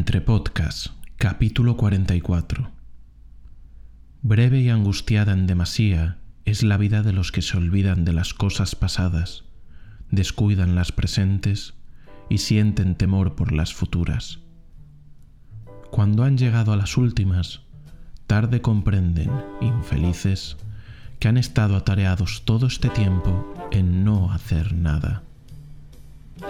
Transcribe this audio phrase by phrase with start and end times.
[0.00, 0.86] Entre Podcast,
[1.18, 2.70] capítulo 44.
[4.22, 8.32] Breve y angustiada en demasía es la vida de los que se olvidan de las
[8.32, 9.44] cosas pasadas,
[10.10, 11.74] descuidan las presentes
[12.30, 14.38] y sienten temor por las futuras.
[15.90, 17.60] Cuando han llegado a las últimas,
[18.26, 19.30] tarde comprenden,
[19.60, 20.56] infelices,
[21.18, 25.24] que han estado atareados todo este tiempo en no hacer nada.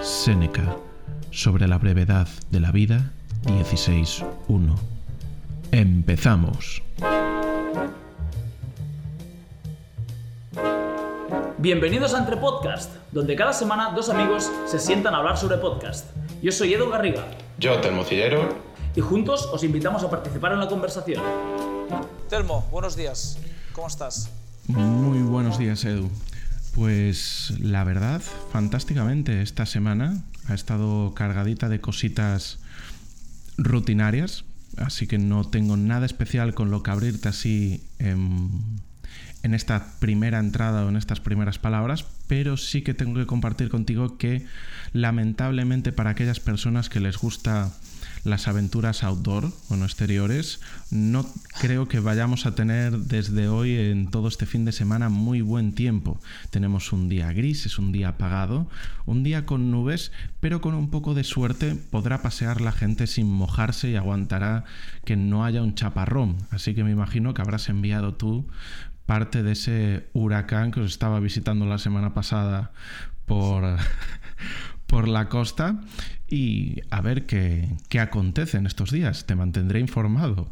[0.02, 0.76] Séneca,
[1.32, 3.10] sobre la brevedad de la vida,
[3.44, 4.76] 16.1.
[5.72, 6.82] Empezamos.
[11.58, 16.06] Bienvenidos a Entre Podcast, donde cada semana dos amigos se sientan a hablar sobre podcast.
[16.42, 17.26] Yo soy Edu Garriga.
[17.58, 18.48] Yo, Telmo Cillero.
[18.96, 21.22] Y juntos os invitamos a participar en la conversación.
[22.28, 23.38] Telmo, buenos días.
[23.72, 24.30] ¿Cómo estás?
[24.68, 26.10] Muy buenos días, Edu.
[26.74, 28.22] Pues la verdad,
[28.52, 32.59] fantásticamente esta semana ha estado cargadita de cositas
[33.60, 34.44] rutinarias,
[34.76, 38.80] así que no tengo nada especial con lo que abrirte así en,
[39.42, 44.18] esta primera entrada o en estas primeras palabras, pero sí que tengo que compartir contigo
[44.18, 44.46] que
[44.92, 47.72] lamentablemente para aquellas personas que les gusta
[48.24, 51.26] las aventuras outdoor o no exteriores, no
[51.60, 55.74] creo que vayamos a tener desde hoy en todo este fin de semana muy buen
[55.74, 56.20] tiempo.
[56.50, 58.68] Tenemos un día gris, es un día apagado,
[59.06, 63.30] un día con nubes, pero con un poco de suerte podrá pasear la gente sin
[63.30, 64.64] mojarse y aguantará
[65.04, 66.36] que no haya un chaparrón.
[66.50, 68.46] Así que me imagino que habrás enviado tú
[69.06, 72.70] parte de ese huracán que os estaba visitando la semana pasada
[73.26, 73.64] por,
[74.90, 75.80] por la costa
[76.26, 79.24] y a ver qué, qué, acontece en estos días.
[79.24, 80.48] Te mantendré informado.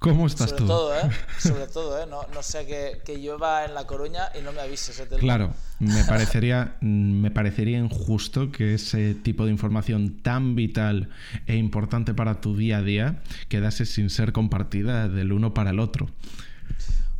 [0.00, 0.66] ¿Cómo estás Sobre tú?
[0.66, 1.10] Todo, ¿eh?
[1.38, 2.06] Sobre todo, ¿eh?
[2.10, 4.98] No, no sé que, que llueva en La Coruña y no me avises.
[4.98, 5.08] ¿eh?
[5.20, 11.08] Claro, me parecería, me parecería injusto que ese tipo de información tan vital
[11.46, 15.78] e importante para tu día a día quedase sin ser compartida del uno para el
[15.78, 16.08] otro.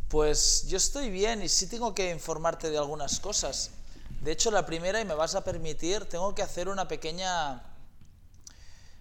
[0.09, 3.71] Pues yo estoy bien y sí tengo que informarte de algunas cosas.
[4.21, 7.63] De hecho, la primera, y me vas a permitir, tengo que hacer una pequeña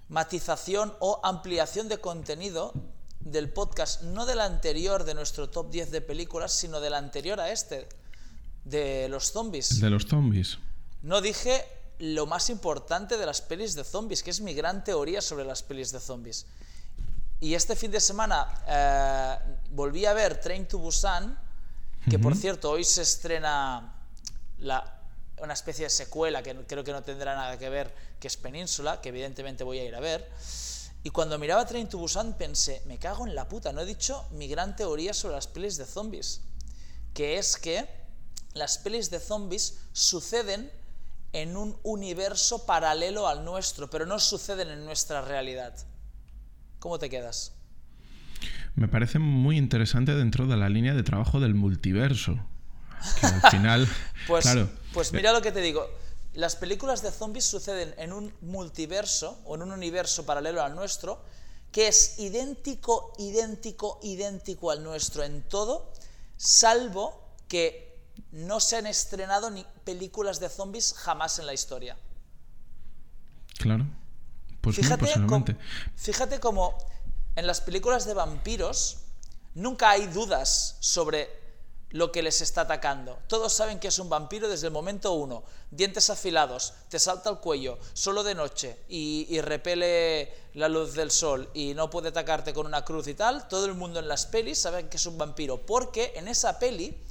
[0.09, 2.73] matización o ampliación de contenido
[3.21, 7.51] del podcast, no del anterior de nuestro top 10 de películas, sino del anterior a
[7.51, 7.89] este,
[8.65, 9.81] de los zombies.
[9.81, 10.59] De los zombies.
[11.03, 11.65] No dije
[11.99, 15.63] lo más importante de las pelis de zombies, que es mi gran teoría sobre las
[15.63, 16.47] pelis de zombies.
[17.41, 19.39] Y este fin de semana eh,
[19.71, 21.39] volví a ver Train to Busan,
[22.09, 22.23] que uh -huh.
[22.23, 23.95] por cierto hoy se estrena
[24.59, 24.96] la,
[25.41, 29.01] una especie de secuela que creo que no tendrá nada que ver, que es Península,
[29.01, 30.31] que evidentemente voy a ir a ver.
[31.03, 34.27] Y cuando miraba Train to Busan pensé, me cago en la puta, no he dicho
[34.33, 36.43] mi gran teoría sobre las pelis de zombies,
[37.15, 37.89] que es que
[38.55, 40.71] las pelis de zombies suceden
[41.33, 45.77] en un universo paralelo al nuestro, pero no suceden en nuestra realidad.
[46.79, 47.53] ¿Cómo te quedas?
[48.75, 52.39] Me parece muy interesante dentro de la línea de trabajo del multiverso.
[53.21, 53.89] Que al final.
[54.27, 54.69] pues, claro.
[54.97, 55.87] Pues mira lo que te digo.
[56.33, 61.21] Las películas de zombies suceden en un multiverso o en un universo paralelo al nuestro
[61.71, 65.93] que es idéntico, idéntico, idéntico al nuestro en todo,
[66.39, 68.01] salvo que
[68.33, 71.99] no se han estrenado ni películas de zombies jamás en la historia.
[73.59, 73.85] Claro.
[74.63, 75.57] Pues fíjate, posiblemente.
[75.57, 75.63] Com,
[75.95, 76.75] fíjate como
[77.35, 79.01] en las películas de vampiros
[79.55, 81.46] nunca hay dudas sobre
[81.91, 83.19] lo que les está atacando.
[83.29, 85.45] Todos saben que es un vampiro desde el momento uno.
[85.71, 91.11] Dientes afilados, te salta el cuello, solo de noche y, y, repele la luz del
[91.11, 93.47] sol y no puede atacarte con una cruz y tal.
[93.49, 97.03] Todo el mundo en las pelis saben que es un vampiro porque en esa peli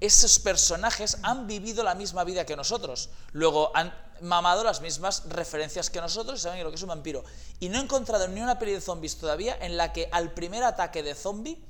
[0.00, 3.10] esos personajes han vivido la misma vida que nosotros.
[3.32, 7.24] Luego han mamado las mismas referencias que nosotros y saben lo que es un vampiro.
[7.60, 10.64] Y no he encontrado ni una peli de zombies todavía en la que al primer
[10.64, 11.62] ataque de zombie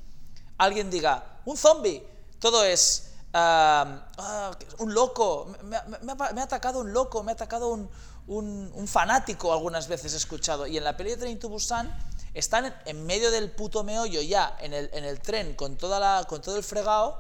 [0.59, 2.06] alguien diga, un zombie,
[2.38, 8.87] todo es uh, uh, un loco, me, ha atacado un loco, me ha atacado un,
[8.87, 10.66] fanático, algunas veces he escuchado.
[10.66, 11.94] Y en la peli de Train to Busan
[12.32, 16.56] están en, medio del puto meollo ya, en el, en el tren, con, toda todo
[16.56, 17.19] el fregado,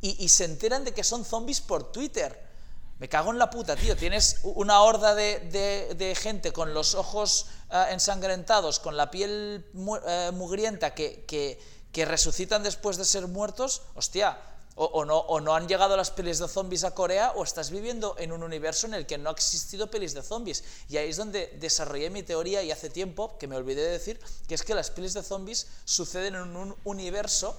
[0.00, 2.50] y, se enteran de que son zombies por Twitter.
[2.98, 3.96] Me cago en la puta, tío.
[3.96, 9.96] Tienes una horda de, gente con los ojos uh, ensangrentados, con la piel mu
[10.32, 11.60] mugrienta que, que
[11.92, 14.38] que resucitan después de ser muertos, hostia,
[14.74, 18.16] o, no, o no han llegado las pelis de zombies a Corea o estás viviendo
[18.18, 20.64] en un universo en el que no ha existido pelis de zombies.
[20.88, 24.18] Y ahí es donde desarrollé mi teoría y hace tiempo, que me olvidé de decir,
[24.48, 27.58] que es que las pelis de zombies suceden en un universo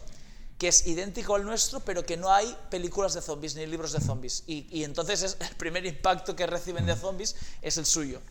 [0.57, 3.99] que es idéntico al nuestro, pero que no hay películas de zombies ni libros de
[3.99, 4.43] zombies.
[4.47, 8.21] Y, y entonces es el primer impacto que reciben de zombies es el suyo.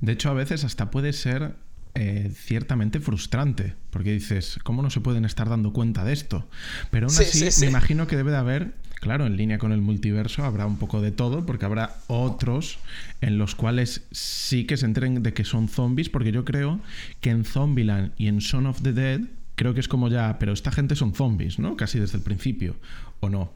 [0.00, 1.54] De hecho, a veces hasta puede ser
[1.94, 6.48] eh, ciertamente frustrante, porque dices, ¿cómo no se pueden estar dando cuenta de esto?
[6.90, 7.60] Pero aún Sí, así, sí, sí.
[7.62, 11.00] me imagino que debe de haber, claro, en línea con el multiverso, habrá un poco
[11.00, 12.78] de todo, porque habrá otros
[13.20, 16.80] en los cuales sí que se enteren de que son zombies, porque yo creo
[17.20, 19.20] que en Zombieland y en Son of the Dead,
[19.56, 21.76] creo que es como ya, pero esta gente son zombies, ¿no?
[21.76, 22.76] Casi desde el principio,
[23.20, 23.52] ¿o no?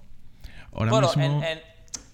[0.73, 1.43] Ahora bueno, mismo...
[1.43, 1.59] en, en,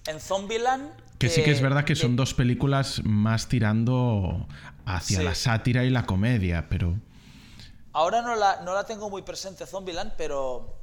[0.07, 0.83] en Zombieland...
[1.17, 4.47] Que sí que es eh, verdad que son dos películas más tirando
[4.85, 5.23] hacia Sí.
[5.23, 6.95] la sátira y la comedia, pero
[7.93, 10.77] Ahora no la, no la tengo muy presente Zombieland, pero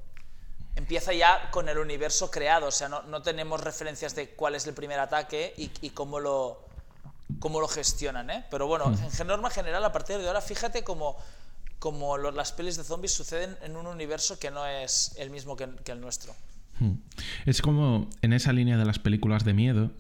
[0.77, 2.67] empieza ya con el universo creado.
[2.67, 6.21] O sea, no, no tenemos referencias de cuál es el primer ataque y, y cómo,
[6.21, 6.67] lo,
[7.41, 8.29] cómo lo gestionan.
[8.29, 8.45] ¿eh?
[8.51, 11.17] Pero bueno, en norma general, a partir de ahora, fíjate cómo,
[12.35, 15.93] las pelis de zombies suceden en un universo que no es el mismo que, que
[15.93, 16.35] el nuestro.
[16.79, 16.93] hmm.
[17.47, 19.91] es como en esa línea de las películas de miedo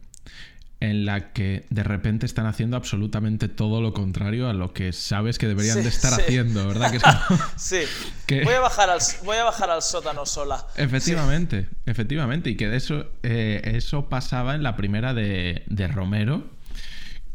[0.81, 5.37] en la que de repente están haciendo absolutamente todo lo contrario a lo que sabes
[5.39, 6.21] que deberían Sí, de estar sí.
[6.23, 6.91] haciendo, ¿verdad?
[6.93, 7.79] Que es como- Sí,
[8.27, 10.65] Que- voy, a bajar al, voy a bajar al sótano sola.
[10.77, 12.51] Efectivamente, efectivamente.
[12.51, 16.47] Y que de eso, eh, eso pasaba en la primera de, de Romero,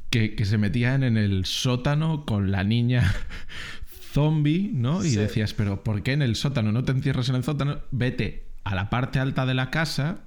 [0.09, 3.13] que, que se metían en el sótano con la niña
[4.13, 5.03] zombie, ¿no?
[5.03, 6.71] Y decías, pero ¿por qué en el sótano?
[6.71, 10.19] No te encierras en el sótano, vete a la parte alta de la casa,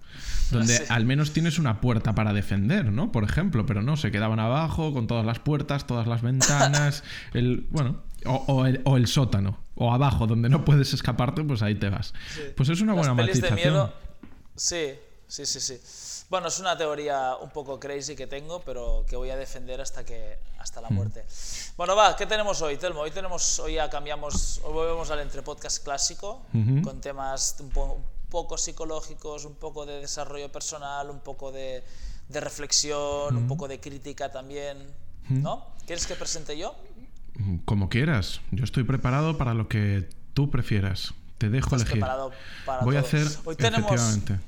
[0.51, 0.85] donde Sí.
[0.89, 3.13] al menos tienes una puerta para defender, ¿no?
[3.13, 7.03] Por ejemplo, pero no, se quedaban abajo con todas las puertas, todas las ventanas,
[7.35, 11.63] el, bueno, o, o el, o el sótano, o abajo, donde no puedes escaparte, pues
[11.63, 12.15] ahí te vas.
[12.57, 13.75] Pues es una Las buena pelis de matización.
[13.75, 13.93] miedo.
[14.55, 14.93] Sí,
[15.27, 15.81] sí, sí, sí.
[16.29, 20.05] Bueno, es una teoría un poco crazy que tengo, pero que voy a defender hasta
[20.05, 20.83] que hasta Mm.
[20.83, 21.25] la muerte.
[21.77, 23.01] Bueno, va, ¿qué tenemos hoy, Telmo?
[23.01, 26.43] Hoy tenemos, hoy ya cambiamos, hoy volvemos al entrepodcast clásico,
[26.83, 28.01] con temas un, po-
[28.37, 31.83] poco psicológicos, un poco de desarrollo personal, un poco de,
[32.29, 34.77] de reflexión, un poco de crítica también,
[35.31, 35.65] ¿no?
[35.87, 36.75] ¿Quieres que presente yo?
[37.65, 38.41] Como quieras.
[38.51, 41.15] Yo estoy preparado para lo que tú prefieras.
[41.39, 41.93] Te dejo Estás elegir.
[42.01, 42.31] preparado
[42.67, 44.39] para Voy a hacer Hoy tenemos- efectivamente.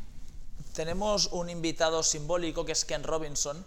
[0.74, 3.64] tenemos un invitado simbólico que es Ken Robinson.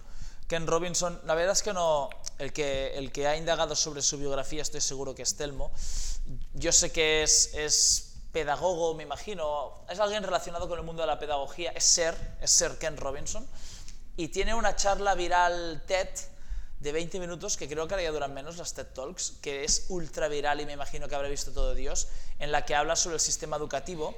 [0.47, 4.19] Ken Robinson, la verdad es que no, el que, el que ha indagado sobre su
[4.19, 5.71] biografía estoy seguro que es Telmo.
[6.53, 11.07] Yo sé que es, es pedagogo, me imagino, es alguien relacionado con el mundo de
[11.07, 13.47] la pedagogía, es ser, es ser Ken Robinson.
[14.17, 16.09] Y tiene una charla viral TED
[16.79, 19.85] de 20 minutos, que creo que ahora ya duran menos las TED Talks, que es
[19.89, 22.07] ultra viral y me imagino que habrá visto todo Dios,
[22.39, 24.15] en la que habla sobre el sistema educativo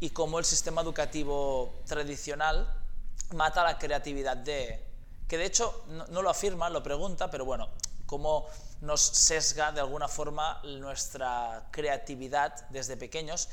[0.00, 2.72] y cómo el sistema educativo tradicional
[3.34, 4.82] mata la creatividad de...
[5.28, 7.68] que de hecho no, no lo afirma, lo pregunta, pero bueno,
[8.06, 8.46] cómo
[8.80, 13.48] nos sesga de alguna forma nuestra creatividad desde pequeños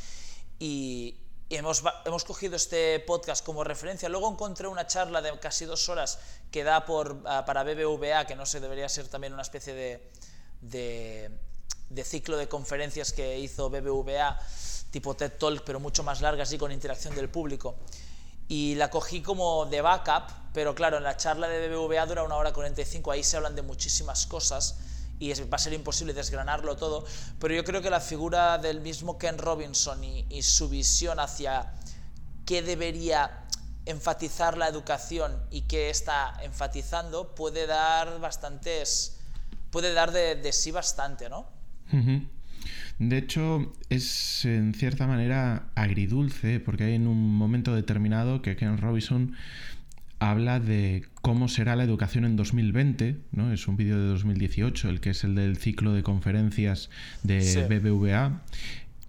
[0.59, 1.19] y,
[1.49, 4.09] hemos, hemos cogido este podcast como referencia.
[4.09, 6.19] Luego encontré una charla de casi dos horas
[6.51, 6.85] que da
[7.25, 10.09] ah, para BBVA, que no sé, debería ser también una especie de,
[11.89, 14.39] de ciclo de conferencias que hizo BBVA,
[14.91, 17.75] tipo TED Talk, pero mucho más largas y con interacción del público.
[18.47, 22.35] Y la cogí como de backup, pero claro, en la charla de BBVA dura una
[22.35, 24.77] hora 45, ahí se hablan de muchísimas cosas
[25.19, 27.05] y es- va a ser imposible desgranarlo todo,
[27.39, 31.71] pero yo creo que la figura del mismo Ken Robinson y, y su visión hacia
[32.45, 33.39] qué debería
[33.85, 39.17] enfatizar la educación y qué está enfatizando puede dar bastantes,
[39.71, 41.45] puede dar de, de sí bastante, ¿no?
[41.91, 42.27] Ujú.
[42.99, 48.77] De hecho, es en cierta manera agridulce, porque hay en un momento determinado que Ken
[48.77, 49.33] Robinson
[50.19, 53.51] habla de cómo será la educación en 2020, ¿no?
[53.51, 56.89] Es un vídeo de 2018, el que es el del ciclo de conferencias
[57.23, 57.59] de Sí.
[57.61, 58.41] BBVA.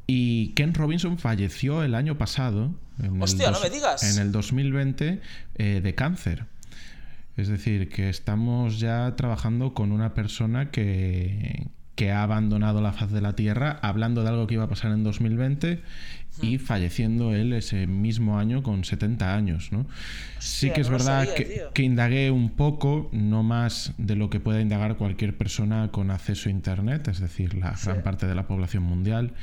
[0.07, 4.17] Y Ken Robinson falleció el año pasado, en, Hostia, el, no me digas.
[4.17, 5.21] en el 2020,
[5.57, 6.47] eh, de cáncer.
[7.37, 13.11] Es decir, que estamos ya trabajando con una persona que, que ha abandonado la faz
[13.13, 15.81] de la Tierra, hablando de algo que iba a pasar en 2020
[16.43, 19.71] y falleciendo él ese mismo año con 70 años.
[19.71, 19.87] ¿no?
[20.41, 21.29] sí que es verdad
[21.73, 26.49] que indagué un poco, no más de lo que pueda indagar cualquier persona con acceso
[26.49, 29.35] a Internet, es decir, la gran parte de la población mundial.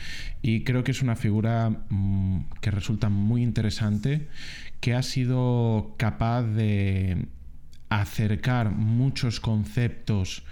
[0.41, 4.27] Y creo que es una figura mm, que resulta muy interesante,
[4.81, 7.27] que ha sido capaz de
[7.89, 10.43] acercar muchos conceptos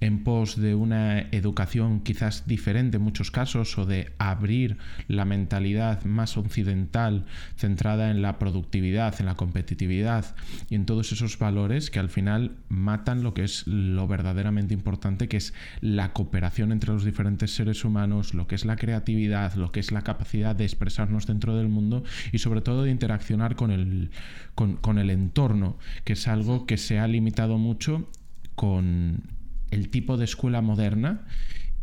[0.00, 4.76] en pos de una educación quizás diferente en muchos casos o de abrir
[5.08, 7.26] la mentalidad más occidental
[7.56, 10.36] centrada en la productividad, en la competitividad
[10.70, 15.28] y en todos esos valores que al final matan lo que es lo verdaderamente importante,
[15.28, 19.72] que es la cooperación entre los diferentes seres humanos, lo que es la creatividad, lo
[19.72, 23.70] que es la capacidad de expresarnos dentro del mundo y sobre todo de interaccionar con
[23.70, 24.10] el,
[24.54, 28.08] con, con el entorno, que es algo que se ha limitado mucho
[28.54, 29.37] con
[29.70, 31.26] el tipo de escuela moderna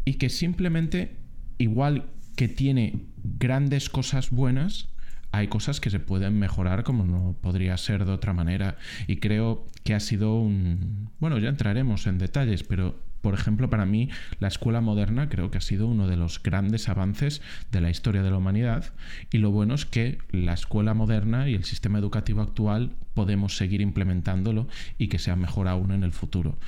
[0.06, 1.18] y que simplemente,
[1.58, 4.90] igual que tiene grandes cosas buenas,
[5.32, 8.78] hay cosas que se pueden mejorar como no podría ser de otra manera.
[9.08, 11.10] Y creo que ha sido un...
[11.20, 15.58] Bueno, ya entraremos en detalles, pero por ejemplo, para mí la escuela moderna creo que
[15.58, 18.94] ha sido uno de los grandes avances de la historia de la humanidad
[19.32, 23.82] y lo bueno es que la escuela moderna y el sistema educativo actual podemos seguir
[23.82, 24.68] implementándolo
[25.00, 26.60] y que sea mejor aún en el futuro.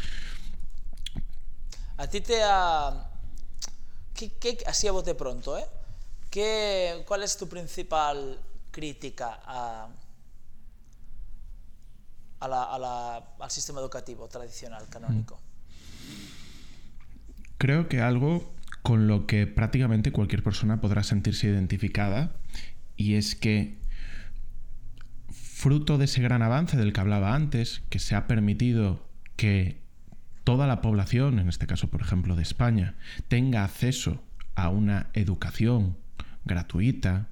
[1.97, 3.11] A ti te ha...
[4.13, 5.65] ¿Qué, así a bote pronto, ¿eh?
[6.29, 8.39] ¿Qué, ¿Cuál es tu principal
[8.71, 9.89] crítica a,
[12.39, 15.39] al sistema educativo tradicional, canónico?
[17.57, 22.35] Creo que algo con lo que prácticamente cualquier persona podrá sentirse identificada
[22.95, 23.77] y es que
[25.31, 29.03] fruto de ese gran avance del que hablaba antes, que se ha permitido
[29.35, 29.86] que
[30.47, 32.95] toda la población, en este caso por ejemplo de España,
[33.27, 34.23] tenga acceso
[34.55, 35.97] a una educación
[36.45, 37.27] gratuita,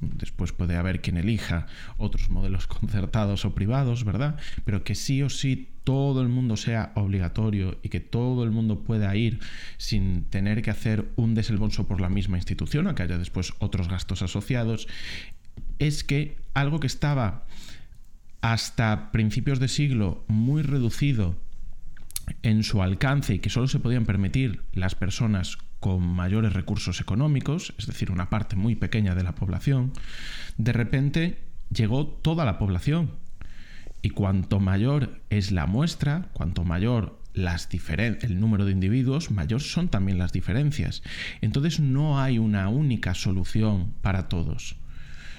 [0.00, 4.34] Después puede haber quien elija otros modelos concertados o privados, ¿verdad?
[4.64, 8.80] Pero que sí o sí todo el mundo sea obligatorio y que todo el mundo
[8.80, 9.38] pueda ir
[9.76, 14.22] sin tener que hacer un desembolso por la misma institución, aunque haya después otros gastos
[14.22, 14.88] asociados,
[15.78, 17.46] es que algo que estaba
[18.40, 21.45] hasta principios de siglo muy reducido
[22.42, 27.74] en su alcance y que solo se podían permitir las personas con mayores recursos económicos,
[27.78, 29.92] es decir, una parte muy pequeña de la población,
[30.56, 33.12] de repente llegó toda la población.
[34.02, 39.88] Y cuanto mayor es la muestra, cuanto mayor las el número de individuos, mayor son
[39.88, 41.02] también las diferencias.
[41.42, 44.76] Entonces no hay una única solución para todos.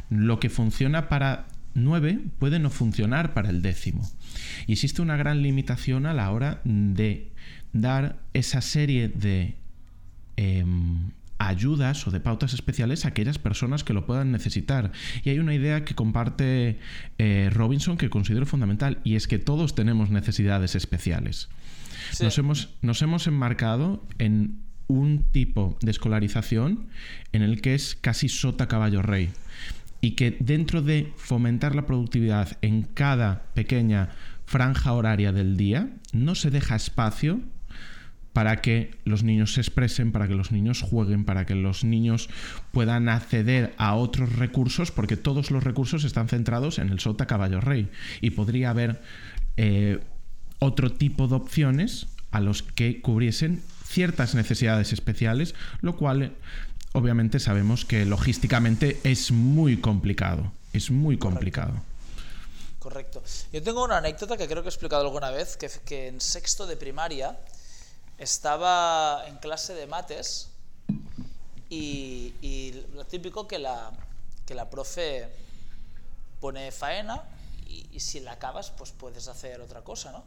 [0.09, 4.09] Lo que funciona para 9 puede no funcionar para el décimo.
[4.65, 7.31] Y existe una gran limitación a la hora de
[7.71, 9.55] dar esa serie de
[10.35, 14.91] em, ayudas o de pautas especiales a aquellas personas que lo puedan necesitar.
[15.23, 16.79] Y hay una idea que comparte
[17.19, 21.49] eh, Robinson que considero fundamental y es que todos tenemos necesidades especiales.
[22.21, 26.87] Nos, hemos, nos hemos enmarcado en un tipo de escolarización
[27.33, 29.29] en el que es casi sota caballo rey
[30.01, 34.09] y que dentro de fomentar la productividad en cada pequeña
[34.45, 37.41] franja horaria del día, no se deja espacio
[38.37, 42.29] para que los niños se expresen, para que los niños jueguen, para que los niños
[42.71, 47.61] puedan acceder a otros recursos, porque todos los recursos están centrados en el sota caballo
[47.61, 47.89] rey.
[48.21, 49.01] Y podría haber
[49.57, 50.01] eh,
[50.59, 56.33] otro tipo de opciones a los que cubriesen ciertas necesidades especiales, lo cual
[56.97, 60.51] obviamente sabemos que logísticamente es muy complicado.
[60.73, 61.73] Es muy complicado.
[62.79, 63.23] Correcto.
[63.51, 66.65] Yo tengo una anécdota que creo que he explicado alguna vez, que, que en sexto
[66.65, 67.37] de primaria
[68.17, 70.49] estaba en clase de mates
[71.69, 73.91] y, lo típico que la,
[74.45, 75.27] que la profe
[76.39, 77.23] pone faena
[77.67, 80.23] y, si la acabas pues puedes hacer otra cosa, ¿no?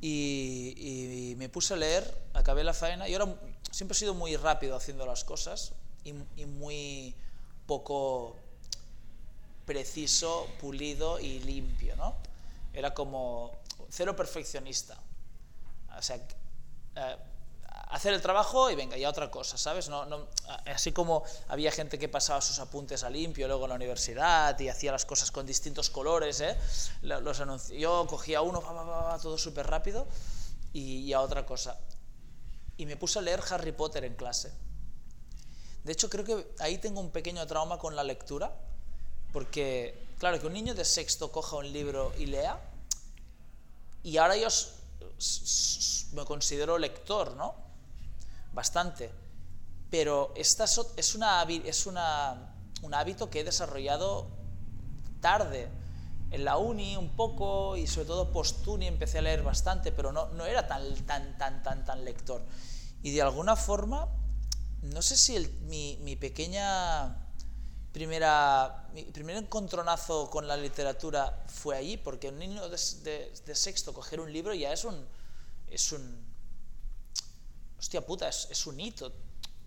[0.00, 3.34] Y, y, me puse a leer, acabé la faena y ahora
[3.74, 5.72] siempre he sido muy rápido haciendo las cosas
[6.04, 6.12] y,
[6.46, 7.12] muy
[7.66, 8.36] poco
[9.66, 12.14] preciso, pulido y limpio, ¿no?
[12.72, 13.50] Era como
[13.90, 14.96] cero perfeccionista.
[15.98, 16.16] O sea,
[16.94, 17.16] eh,
[17.88, 19.88] hacer el trabajo y venga, ya otra cosa, ¿sabes?
[19.88, 20.28] No, no,
[20.66, 24.68] así como había gente que pasaba sus apuntes a limpio luego en la universidad y
[24.68, 26.56] hacía las cosas con distintos colores, ¿eh?
[27.02, 28.62] Los yo cogía uno,
[29.20, 30.06] todo súper rápido
[30.72, 31.76] y, a otra cosa.
[32.76, 34.52] Y me puse a leer Harry Potter en clase.
[35.84, 38.54] De hecho, creo que ahí tengo un pequeño trauma con la lectura,
[39.32, 42.58] porque, claro, que un niño de sexto coja un libro y lea,
[44.02, 44.48] y ahora yo
[46.12, 47.54] me considero lector, ¿no?
[48.52, 49.10] Bastante.
[49.90, 54.28] Pero esta es, una, es una, un hábito que he desarrollado
[55.20, 55.68] tarde.
[56.34, 60.26] En la uni un poco y sobre todo post-uni empecé a leer bastante, pero no,
[60.30, 62.42] no era tan, tan, tan, tan, tan lector.
[63.04, 64.08] Y de alguna forma,
[64.82, 65.38] no sé si
[65.68, 67.20] mi, mi pequeña
[67.92, 73.94] primera, mi primer encontronazo con la literatura fue allí, porque un niño de, de, sexto
[73.94, 75.06] coger un libro ya es un,
[75.70, 76.02] es un,
[77.78, 79.12] hostia puta, es, un hito,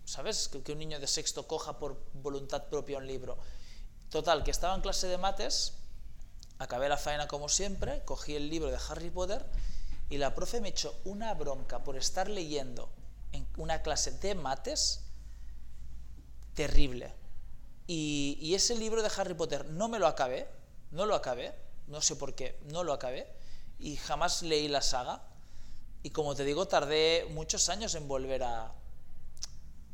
[0.04, 0.48] ¿sabes?
[0.48, 3.38] Que, un niño de sexto coja por voluntad propia un libro.
[4.10, 5.77] Total, que estaba en clase de mates,
[6.58, 9.44] acabé la faena como siempre, cogí el libro de Harry Potter
[10.10, 12.88] y la profe me echó una bronca por estar leyendo
[13.32, 15.00] en una clase de mates
[16.54, 17.14] terrible
[17.90, 20.46] y, ese libro de Harry Potter no me lo acabé,
[20.90, 21.54] no lo acabé,
[21.86, 23.26] no sé por qué, no lo acabé,
[23.78, 25.22] y jamás leí la saga.
[26.02, 28.72] Y como te digo, tardé muchos años en volver a,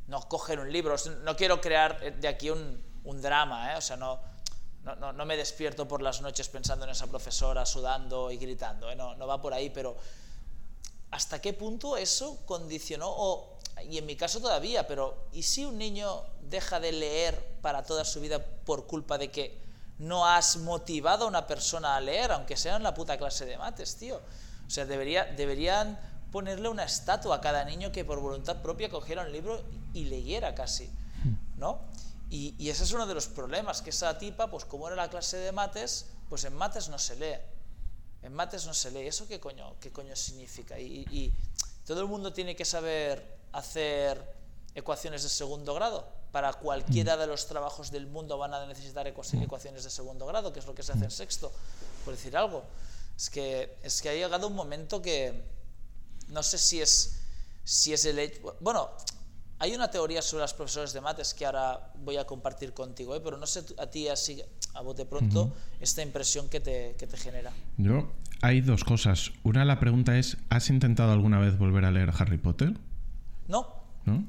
[0.09, 2.83] no coger un libro, no quiero crear de aquí un,
[3.23, 3.77] drama, ¿eh?
[3.77, 4.21] o sea, no,
[4.85, 8.97] no, no, me despierto por las noches pensando en esa profesora sudando y gritando, ¿eh?
[8.97, 9.97] no, no va por ahí, pero
[11.11, 13.45] ¿hasta qué punto eso condicionó,
[13.89, 18.05] y en mi caso todavía, pero ¿y si un niño deja de leer para toda
[18.05, 19.63] su vida por culpa de que
[19.99, 23.57] no has motivado a una persona a leer, aunque sea en la puta clase de
[23.57, 24.21] mates, tío?
[24.67, 25.99] O sea, debería, deberían
[26.33, 29.63] ponerle una estatua a cada niño que por voluntad propia cogiera un libro
[29.93, 30.91] y leyera casi,
[31.57, 31.79] ¿no?
[32.35, 35.09] Y, y, ese es uno de los problemas, que esa tipa, pues como era la
[35.09, 37.39] clase de mates, pues en mates no se lee.
[38.23, 39.07] En mates no se lee.
[39.07, 40.77] ¿Eso qué coño, qué coño significa?
[40.81, 41.33] Y, y
[41.87, 44.35] todo el mundo tiene que saber hacer
[44.75, 46.09] ecuaciones de segundo grado.
[46.33, 50.59] Para cualquiera de los trabajos del mundo van a necesitar ecuaciones de segundo grado, que
[50.59, 51.53] es lo que se hace en sexto,
[52.05, 52.65] por decir algo.
[53.17, 55.41] Es que, es que ha llegado un momento que
[56.31, 57.21] no sé si es,
[57.63, 58.57] si es el hecho...
[58.59, 58.91] Bueno,
[59.65, 63.21] hay una teoría sobre los profesores de mates que ahora voy a compartir contigo, ¿eh?
[63.25, 64.43] pero no sé a ti así,
[64.75, 67.51] a bote pronto, esta impresión que te, que te genera.
[67.79, 69.33] Yo, hay dos cosas.
[69.43, 72.75] Una, la pregunta es, ¿has intentado alguna vez volver a leer Harry Potter?
[73.49, 73.67] No.
[74.05, 74.27] ¿No?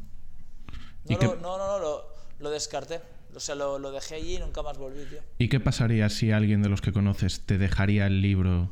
[1.03, 2.07] No, lo, no, no, lo,
[2.39, 3.01] lo, descarté.
[3.35, 5.19] O sea, lo, lo, dejé allí y nunca más volví, tío.
[5.37, 8.71] ¿Y qué pasaría si alguien de los que conoces te dejaría el libro,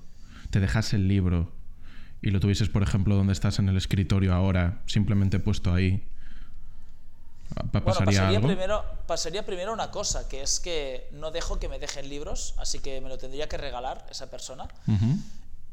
[0.50, 1.52] te dejase el libro
[2.22, 6.08] y lo tuvieses, por ejemplo, donde estás en el escritorio ahora, simplemente puesto ahí?
[7.54, 11.80] ¿Pasaría, bueno, pasaría Primero, pasaría primero una cosa, que es que no dejo que me
[11.80, 14.68] dejen libros, así que me lo tendría que regalar esa persona.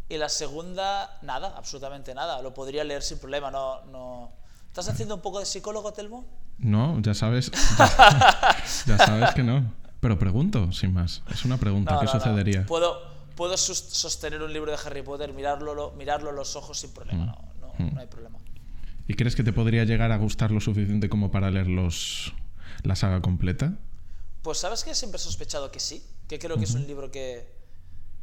[0.09, 2.43] Y la segunda, nada, absolutamente nada.
[2.43, 3.51] Lo podría leer sin problema.
[3.51, 4.33] No, no...
[4.67, 6.25] ¿Estás haciendo un poco de psicólogo, Telmo?
[6.59, 7.51] No, ya sabes.
[8.87, 9.73] Ya, sabes que no.
[10.01, 11.23] Pero pregunto, sin más.
[11.31, 11.99] Es una pregunta.
[12.01, 12.67] ¿Qué sucedería?
[12.67, 13.01] Puedo,
[13.37, 17.25] puedo sostener un libro de Harry Potter, mirarlo, mirarlo los ojos sin problema.
[17.25, 17.27] Mm.
[17.27, 17.95] No, no, mm.
[17.95, 18.39] no hay problema.
[19.11, 22.33] ¿Y crees que te podría llegar a gustar lo suficiente como para leer los,
[22.85, 23.77] la saga completa?
[24.43, 27.45] Pues sabes que siempre he sospechado que sí, que creo que es un libro que,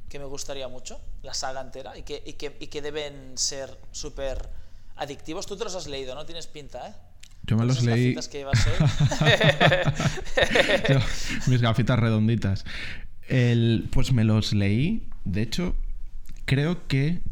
[0.08, 3.78] que, me gustaría mucho, la saga entera, y que, y que, y que deben ser
[3.92, 4.50] súper
[4.96, 5.46] adictivos.
[5.46, 6.26] Tú te los has leído, ¿no?
[6.26, 6.94] Tienes pinta, ¿eh?
[7.44, 8.16] Yo me los leí.
[8.16, 8.46] Que
[11.48, 12.64] mis gafitas redonditas.
[13.28, 15.10] El, pues me los leí.
[15.26, 15.76] De hecho,
[16.46, 17.24] creo que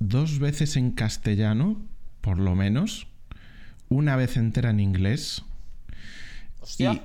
[0.00, 1.93] dos veces en castellano
[2.24, 3.06] por lo menos,
[3.90, 5.42] una vez entera en inglés.
[6.60, 7.04] Hostia.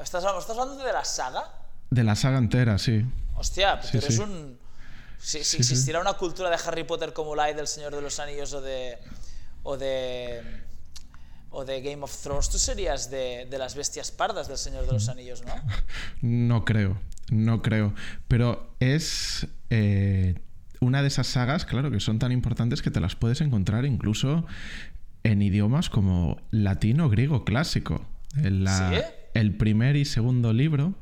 [0.00, 1.42] ¿Estás, hablando de la saga?
[1.90, 3.04] De la saga entera, sí.
[3.34, 4.56] Hostia, pero eres un...
[5.18, 8.52] Si, existiera una cultura de Harry Potter como la hay del Señor de los Anillos
[8.52, 8.98] o de...
[9.64, 10.40] o de...
[11.50, 15.08] o de Game of Thrones, tú serías de, las bestias pardas del Señor de los
[15.08, 15.54] Anillos, ¿no?
[16.22, 16.96] No creo,
[17.32, 17.92] no creo.
[18.28, 19.48] Pero es...
[19.70, 20.40] Eh,
[20.80, 24.46] una de esas sagas, claro, que son tan importantes que te las puedes encontrar incluso
[25.24, 28.06] en idiomas como latino o griego clásico.
[29.34, 30.94] El primer y segundo libro,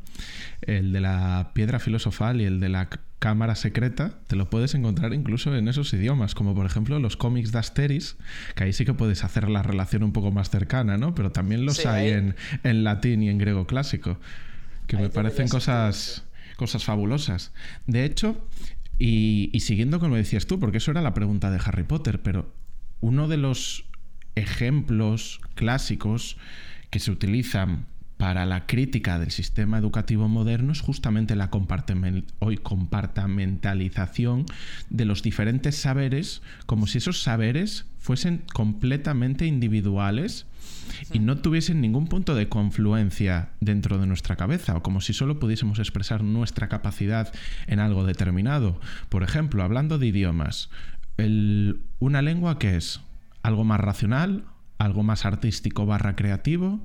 [0.63, 5.15] el de la piedra filosofal y el de la cámara secreta, te lo puedes encontrar
[5.15, 8.17] incluso en esos idiomas, como por ejemplo los cómics de Asteris,
[8.55, 11.15] que ahí sí que puedes hacer la relación un poco más cercana, ¿no?
[11.15, 14.19] Pero también los hay en, en, latín y en griego clásico,
[14.87, 16.25] que me parecen cosas,
[16.57, 17.53] cosas fabulosas.
[17.87, 18.47] De hecho,
[18.99, 22.53] y, siguiendo con lo decías tú, porque eso era la pregunta de Harry Potter, pero
[23.01, 23.85] uno de los
[24.35, 26.39] ejemplos clásicos
[26.91, 34.47] que se utilizan para la crítica del sistema educativo moderno es justamente la compartamentalización
[34.89, 40.47] de los diferentes saberes, como si esos saberes fuesen completamente individuales
[41.13, 45.39] y no tuviesen ningún punto de confluencia dentro de nuestra cabeza, o como si solo
[45.39, 47.33] pudiésemos expresar nuestra capacidad
[47.67, 48.81] en algo determinado.
[49.09, 50.71] Por ejemplo, hablando de idiomas,
[51.99, 53.01] una lengua que es
[53.43, 54.45] algo más racional,
[54.79, 56.81] algo más artístico barra creativo,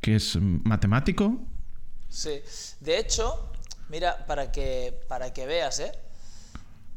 [0.00, 1.40] que es matemático.
[2.08, 2.40] Sí,
[2.80, 3.52] de hecho,
[3.88, 5.92] mira, para que, para que veas, ¿eh?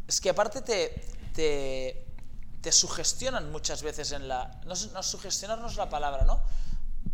[0.07, 2.04] es que aparte te te
[2.71, 4.61] sugestionan muchas veces en la...
[4.65, 6.41] No, no sugestionarnos la palabra, ¿no?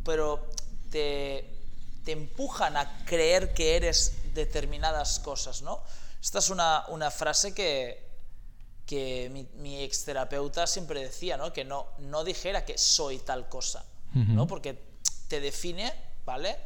[0.04, 0.50] Pero
[0.90, 1.62] te,
[2.04, 5.82] te empujan a creer que eres determinadas cosas, ¿no?
[6.22, 8.08] Esta es una, una frase que,
[8.86, 11.52] que mi, mi exterapeuta siempre decía, ¿no?
[11.54, 14.46] Que no, no dijera que soy tal cosa, ¿no?
[14.48, 14.78] Porque
[15.28, 15.94] te define,
[16.26, 16.58] ¿vale?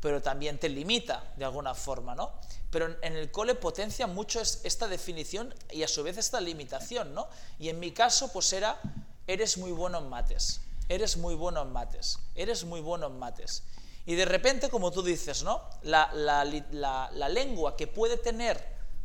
[0.00, 2.32] Pero también te limita de alguna forma, ¿no?
[2.70, 7.28] pero en el cole potencia mucho esta definición y a su vez esta limitación, ¿no?
[7.58, 8.80] Y en mi caso, pues era,
[9.26, 13.64] eres muy bueno en mates, eres muy bueno en mates, eres muy bueno en mates.
[14.06, 15.62] Y de repente, como tú dices, ¿no?
[15.82, 18.64] La, la, lengua que puede tener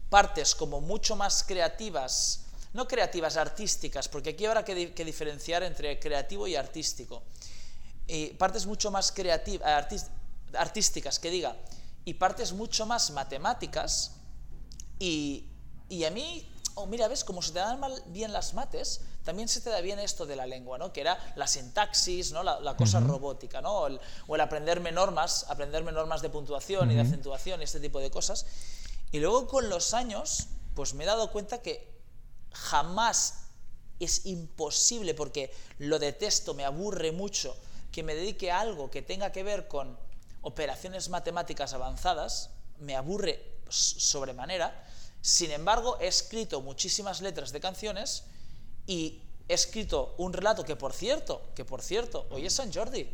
[0.10, 5.99] partes como mucho más creativas, no creativas, artísticas, porque aquí habrá que, que diferenciar entre
[5.99, 7.23] creativo y artístico.
[8.08, 9.67] Y partes mucho más creativas,
[10.58, 11.56] artísticas, que diga,
[12.04, 14.12] y partes mucho más matemáticas,
[15.00, 15.50] y,
[15.89, 19.48] y a mí oh, mira, ves, como se te dan mal bien las mates, también
[19.48, 20.94] se te da bien esto de la lengua, ¿no?
[20.94, 22.44] Que era la sintaxis, ¿no?
[22.44, 23.74] La, cosa robótica, ¿no?
[23.74, 28.12] O el, aprenderme normas, aprenderme normas de puntuación y de acentuación y este tipo de
[28.12, 28.46] cosas.
[29.12, 31.96] Y luego con los años, pues me he dado cuenta que
[32.52, 33.46] jamás
[34.00, 37.56] es imposible, porque lo detesto, me aburre mucho,
[37.91, 39.98] que me dedique a algo que tenga que ver con
[40.45, 44.86] operaciones matemáticas avanzadas, me aburre sobremanera,
[45.21, 48.25] sin embargo, he escrito muchísimas letras de canciones
[48.86, 53.08] y he escrito un relato que, por cierto, que por cierto, hoy es San Jordi.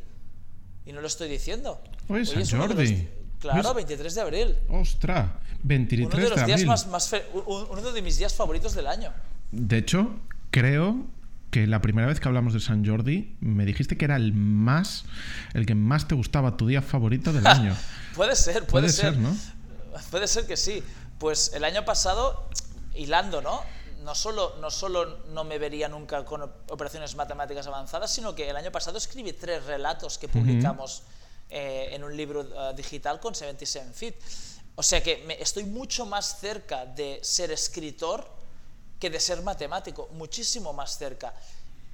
[0.86, 1.82] Y no lo estoy diciendo.
[2.10, 3.08] Hoy es San Jordi.
[3.39, 4.58] Claro, 23 de abril.
[4.67, 5.32] Ostras,
[5.63, 6.56] 23 uno de, los abril.
[6.58, 7.15] Días más,
[7.46, 9.13] uno de mis días favoritos del año.
[9.50, 11.06] De hecho, creo
[11.52, 15.04] que la primera vez que hablamos de San Jordi me dijiste que era el más,
[15.54, 17.76] el que más te gustaba, tu día favorito del año.
[18.16, 19.14] puede ser, puede, ser.
[19.14, 19.36] ser, ¿no?
[20.10, 20.82] Puede ser que sí.
[21.20, 22.50] Pues el año pasado,
[22.96, 23.62] hilando, ¿no?
[24.04, 28.56] No solo, no solo no me vería nunca con operaciones matemáticas avanzadas, sino que el
[28.56, 31.04] año pasado escribí tres relatos que publicamos
[31.50, 34.16] eh, en un libro eh, digital con 77 Fit.
[34.76, 38.41] O sea que me, estoy mucho más cerca de ser escritor
[39.02, 41.34] que de ser matemático, muchísimo más cerca.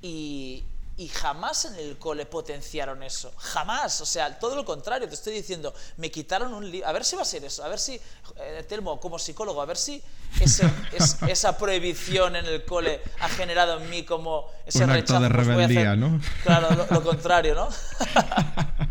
[0.02, 0.64] Y,
[0.98, 3.32] y jamás en el cole potenciaron eso.
[3.38, 4.02] Jamás.
[4.02, 5.08] O sea, todo lo contrario.
[5.08, 6.86] Te estoy diciendo, me quitaron un libro.
[6.88, 7.64] A ver si va a ser eso.
[7.64, 10.04] A ver si, eh, Telmo, como psicólogo, a ver si
[11.28, 15.16] esa prohibición en el cole ha generado en mí como ese un rechazo.
[15.16, 16.20] Acto de pues rebeldía, ¿no?
[16.44, 17.70] Claro, lo, lo contrario, ¿no?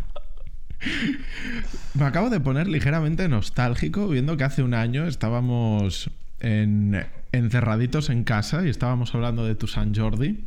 [1.93, 8.23] me acabo de poner ligeramente nostálgico viendo que hace un año estábamos en encerraditos en
[8.23, 10.45] casa y estábamos hablando de tu San Jordi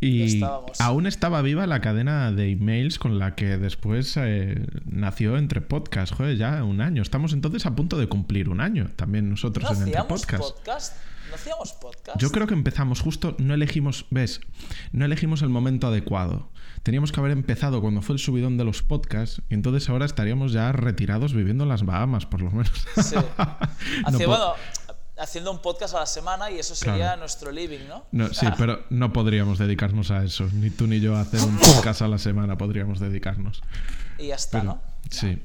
[0.00, 0.42] y
[0.78, 6.14] aún estaba viva la cadena de emails con la que después eh, nació Entre Podcast,
[6.14, 7.02] joder, ya un año.
[7.02, 10.94] Estamos entonces a punto de cumplir un año también nosotros en Entre Podcast.
[11.28, 12.20] ¿No hacíamos podcast?
[12.20, 14.40] Yo creo que empezamos justo, no elegimos, ves,
[14.92, 16.48] no elegimos el momento adecuado.
[16.82, 20.52] Teníamos que haber empezado cuando fue el subidón de los podcasts y entonces ahora estaríamos
[20.52, 22.86] ya retirados viviendo en las Bahamas, por lo menos.
[23.02, 23.16] Sí.
[24.24, 24.52] bueno,
[25.18, 28.04] haciendo un podcast a la semana y eso sería nuestro living, ¿no?
[28.12, 30.48] no sí, pero no podríamos dedicarnos a eso.
[30.52, 33.62] Ni tú ni yo a hacer un podcast a la semana podríamos dedicarnos.
[34.18, 34.80] Y ya está, ¿no?
[35.10, 35.42] Sí.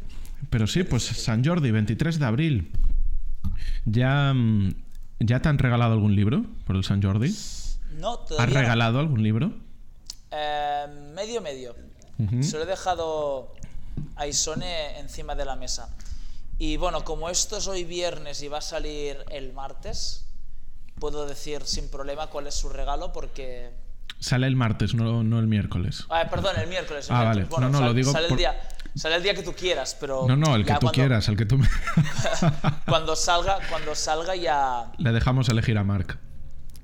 [0.49, 2.71] Pero sí, pues San Jordi, 23 de abril.
[3.85, 4.73] ¿Ya, mm,
[5.19, 7.35] ¿Ya te han regalado algún libro por el San Jordi?
[7.97, 9.53] No, todavía ¿Has regalado algún libro?
[10.31, 11.75] Eh, medio, medio.
[12.41, 13.55] Se lo he dejado
[14.15, 15.89] a Isone encima de la mesa.
[16.63, 20.27] Y bueno, como esto es hoy viernes y va a salir el martes,
[20.99, 23.71] puedo decir sin problema cuál es su regalo porque...
[24.19, 26.05] Sale el martes, no, no el miércoles.
[26.07, 27.09] Ah, perdón, el miércoles.
[27.09, 27.47] ah, vale.
[27.49, 28.61] no, no, lo digo sale, el día,
[28.93, 30.27] sale el día que tú quieras, pero...
[30.27, 31.59] No, no, el que tú quieras, el que tú...
[32.87, 34.91] cuando salga, cuando salga ya...
[34.99, 36.19] Le dejamos elegir a Mark.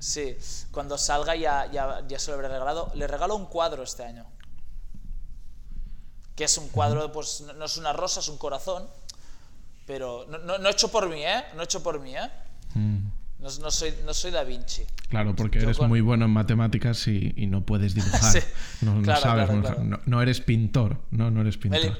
[0.00, 0.36] Sí,
[0.72, 2.90] cuando salga ya, ya, ya se lo habré regalado.
[2.96, 4.26] Le regalo un cuadro este año.
[6.34, 8.88] Que es un cuadro, pues no es una rosa, es un corazón
[9.88, 11.42] pero no, no, hecho por mí, ¿eh?
[11.56, 12.30] No hecho por mí, ¿eh?
[12.74, 12.98] Mm.
[13.40, 14.82] No, no, soy, no soy Da Vinci.
[15.08, 18.42] Claro, porque eres muy bueno en matemáticas y, y no puedes dibujar.
[18.82, 19.48] no, sabes,
[20.06, 20.98] no, eres pintor.
[21.10, 21.96] No, no eres pintor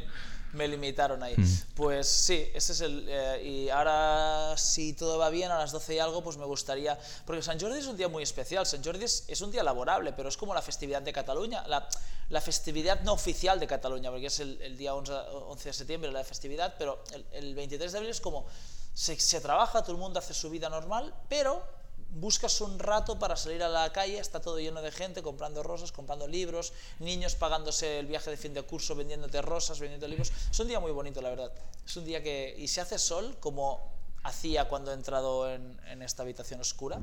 [0.53, 1.35] me limitaron ahí.
[1.37, 1.61] Mm.
[1.75, 3.07] Pues sí, ese es el...
[3.09, 6.99] Eh, y ahora, si todo va bien, a las 12 y algo, pues me gustaría...
[7.27, 8.67] Porque San Jordi es un día muy especial.
[8.67, 11.89] San Jordi es, un día laborable, pero es como la festividad de Cataluña, la,
[12.31, 16.75] la festividad no oficial de Cataluña, porque es el, día 11, de septiembre la festividad,
[16.79, 18.47] pero el, 23 de abril es como...
[18.95, 21.63] Se, se trabaja, todo el mundo hace su vida normal, pero
[22.11, 25.93] buscas un rato para salir a la calle, está todo lleno de gente comprando rosas,
[25.93, 30.33] comprando libros, niños pagándose el viaje de fin de curso, vendiéndote rosas, vendiendo libros.
[30.51, 31.53] Es un día muy bonito, la verdad.
[31.87, 32.55] Es un día que...
[32.59, 37.01] Y se hace sol, como hacía cuando he entrado en, esta habitación oscura.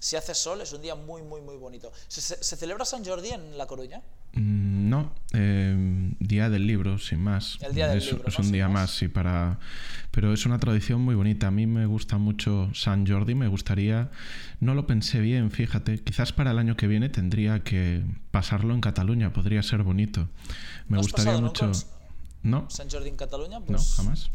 [0.00, 1.92] Si hace sol, es un día muy, muy, muy bonito.
[2.08, 2.20] ¿Se,
[2.56, 4.02] celebra San Jordi en La Coruña?
[4.32, 4.63] Mm,
[4.94, 7.58] no, eh, Día del Libro, sin más.
[7.60, 8.28] El Día del es, Libro.
[8.28, 8.90] Es un día más.
[8.90, 9.58] sí, para...
[10.12, 11.48] Pero es una tradición muy bonita.
[11.48, 14.10] A mí me gusta mucho San Jordi, me gustaría...
[14.60, 15.98] No lo pensé bien, fíjate.
[15.98, 20.28] Quizás para el año que viene tendría que pasarlo en Cataluña, podría ser bonito.
[20.88, 21.72] Me gustaría mucho...
[22.44, 22.70] ¿No?
[22.70, 23.58] ¿San Jordi en Cataluña?
[23.60, 24.30] Pues, no, jamás.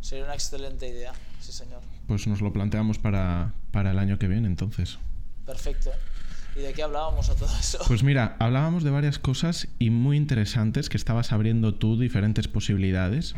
[0.00, 1.80] Sería una excelente idea, sí señor.
[2.06, 4.98] Pues nos lo planteamos para, para el año que viene entonces.
[5.46, 5.90] Perfecto.
[6.58, 7.78] ¿Y de qué hablábamos a todo eso?
[7.86, 13.36] Pues mira, hablábamos de varias cosas y muy interesantes que estabas abriendo tú diferentes posibilidades.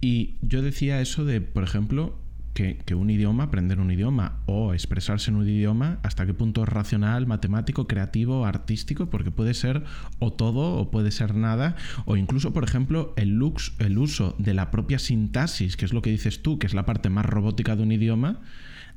[0.00, 2.18] Y yo decía eso de, por ejemplo,
[2.54, 6.64] que, que, un idioma, aprender un idioma o expresarse en un idioma, hasta qué punto
[6.64, 9.84] es racional, matemático, creativo, artístico, porque puede ser
[10.18, 14.54] o todo o puede ser nada, o incluso, por ejemplo, el, lux, el uso de
[14.54, 17.76] la propia sintaxis, que es lo que dices tú, que es la parte más robótica
[17.76, 18.40] de un idioma,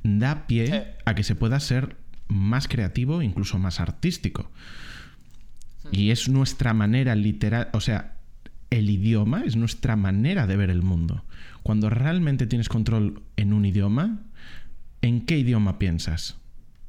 [0.02, 1.96] da pie a que se pueda ser
[2.30, 4.50] más creativo, incluso más artístico.
[5.92, 8.16] Y es nuestra manera literal, o sea,
[8.70, 11.24] el idioma es nuestra manera de ver el mundo.
[11.62, 14.20] Cuando realmente tienes control en un idioma,
[15.02, 16.38] ¿en qué idioma piensas?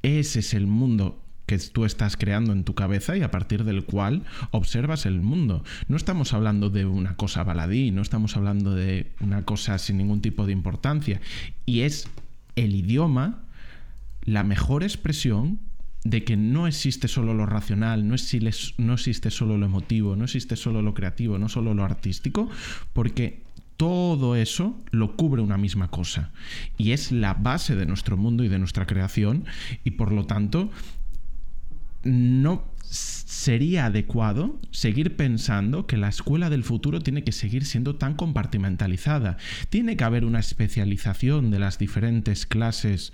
[0.04, 3.84] Ese es el mundo que tú estás creando en tu cabeza y a partir del
[3.84, 5.66] cual observas el mundo.
[5.88, 10.22] No estamos hablando de una cosa baladí, no estamos hablando de una cosa sin ningún
[10.22, 11.20] tipo de importancia.
[11.66, 12.08] Y es
[12.56, 13.44] el idioma
[14.24, 15.60] la mejor expresión
[16.04, 20.24] de que no existe solo lo racional, no existe, no existe solo lo emotivo, no
[20.24, 22.50] existe solo lo creativo, no solo lo artístico,
[22.94, 23.44] porque
[23.78, 26.32] todo eso lo cubre una misma cosa
[26.78, 29.46] y es la base de nuestro mundo y de nuestra creación
[29.84, 30.70] y por lo tanto
[32.04, 38.16] no sería adecuado seguir pensando que la escuela del futuro tiene que seguir siendo tan
[38.16, 39.38] compartimentalizada.
[39.70, 43.14] Tiene que haber una especialización de las diferentes clases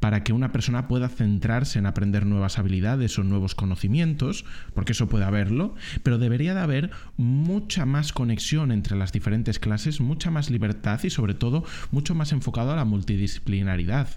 [0.00, 5.08] para que una persona pueda centrarse en aprender nuevas habilidades o nuevos conocimientos, porque eso
[5.08, 10.50] puede haberlo, pero debería de haber mucha más conexión entre las diferentes clases, mucha más
[10.50, 14.08] libertad y sobre todo mucho más enfocado a la multidisciplinaridad,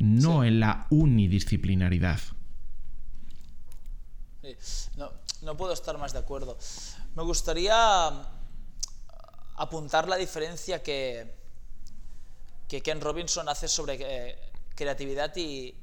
[0.00, 2.20] no en la unidisciplinaridad.
[4.96, 6.58] No, no puedo estar más de acuerdo.
[7.14, 8.08] Me gustaría
[9.56, 11.34] apuntar la diferencia que,
[12.66, 14.47] que Ken Robinson hace sobre eh,
[14.78, 15.74] creatividad y,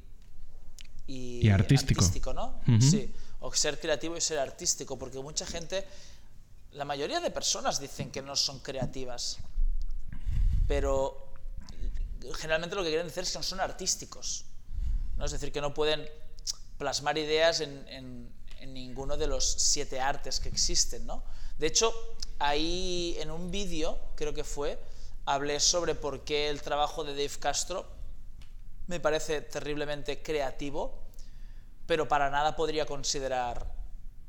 [1.06, 2.32] y, artístico.
[2.32, 2.58] ¿no?
[2.80, 5.86] Sí, o ser creativo y ser artístico, porque mucha gente,
[6.72, 9.36] la mayoría de personas dicen que no son creativas,
[10.66, 11.30] pero
[12.36, 14.46] generalmente lo que quieren decir es que no son artísticos,
[15.18, 15.26] ¿no?
[15.26, 16.08] es decir, que no pueden
[16.78, 21.22] plasmar ideas en, en, en ninguno de los siete artes que existen, ¿no?
[21.58, 21.92] De hecho,
[22.38, 24.78] ahí en un vídeo, creo que fue,
[25.26, 27.95] hablé sobre por qué el trabajo de Dave Castro
[28.86, 31.02] me parece terriblemente creativo,
[31.86, 33.72] pero para nada podría considerar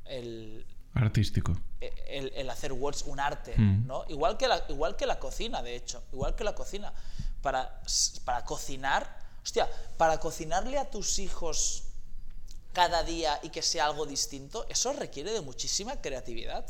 [0.05, 0.65] el...
[0.93, 1.59] Artístico.
[1.79, 3.85] El, hacer words un arte, mm.
[3.85, 4.05] ¿no?
[4.07, 6.91] Igual que, la, igual que la cocina, de hecho, igual que la cocina.
[7.41, 7.81] Para,
[8.25, 11.83] para cocinar, hostia, para cocinarle a tus hijos
[12.73, 16.65] cada día y que sea algo distinto, eso requiere de muchísima creatividad,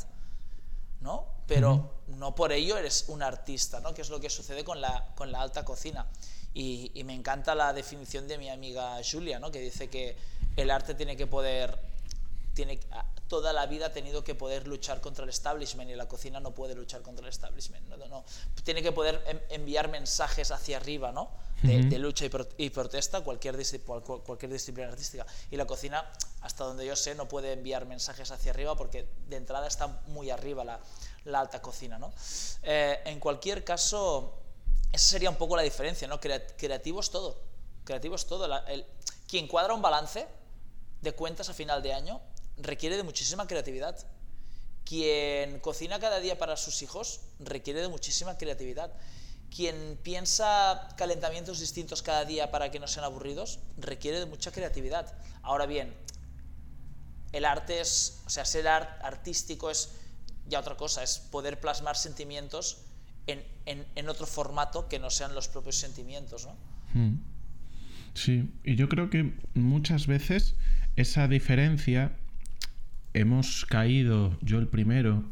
[1.00, 1.26] ¿no?
[1.46, 3.94] Pero no por ello eres un artista, ¿no?
[3.94, 6.06] Que es lo que sucede con la, con la alta cocina.
[6.60, 9.52] Y, me encanta la definición de mi amiga Julia, ¿no?
[9.52, 10.16] que dice que
[10.56, 11.78] el arte tiene que poder,
[12.52, 12.80] tiene,
[13.28, 16.50] toda la vida ha tenido que poder luchar contra el establishment y la cocina no
[16.50, 17.86] puede luchar contra el establishment.
[17.86, 18.24] No, no,
[18.64, 21.30] Tiene que poder enviar mensajes hacia arriba ¿no?
[21.62, 22.24] de, lucha
[22.56, 25.24] y, protesta, cualquier, cualquier disciplina artística.
[25.52, 29.36] Y la cocina, hasta donde yo sé, no puede enviar mensajes hacia arriba porque de
[29.36, 30.80] entrada está muy arriba la,
[31.24, 32.00] la alta cocina.
[32.00, 32.12] ¿no?
[32.64, 34.34] Eh, en cualquier caso
[34.92, 36.20] esa sería un poco la diferencia, ¿no?
[36.20, 37.40] Creativo es todo.
[37.84, 38.46] Creativo todo.
[38.66, 38.86] el,
[39.26, 40.26] quien cuadra un balance
[41.02, 42.20] de cuentas a final de año
[42.56, 43.96] requiere de muchísima creatividad.
[44.84, 48.90] Quien cocina cada día para sus hijos requiere de muchísima creatividad.
[49.54, 55.12] Quien piensa calentamientos distintos cada día para que no sean aburridos requiere de mucha creatividad.
[55.42, 55.94] Ahora bien,
[57.32, 59.90] el arte es, o sea, ser artístico es
[60.46, 62.78] ya otra cosa, es poder plasmar sentimientos
[63.28, 67.00] en, otro formato que no sean los propios sentimientos, ¿no?
[67.00, 67.20] Hmm.
[68.14, 70.56] Sí, y yo creo que muchas veces
[70.96, 72.12] esa diferencia
[73.14, 75.24] hemos caído, yo el primero,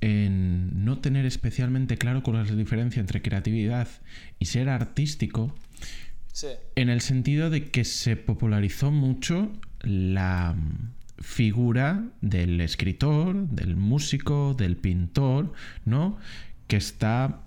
[0.00, 3.88] en no tener especialmente claro cuál es la diferencia entre creatividad
[4.38, 5.54] y ser artístico,
[6.76, 10.56] en el sentido de que se popularizó mucho la
[11.18, 15.52] figura del escritor, del músico, del pintor,
[15.84, 16.18] ¿no?
[16.72, 17.42] Que está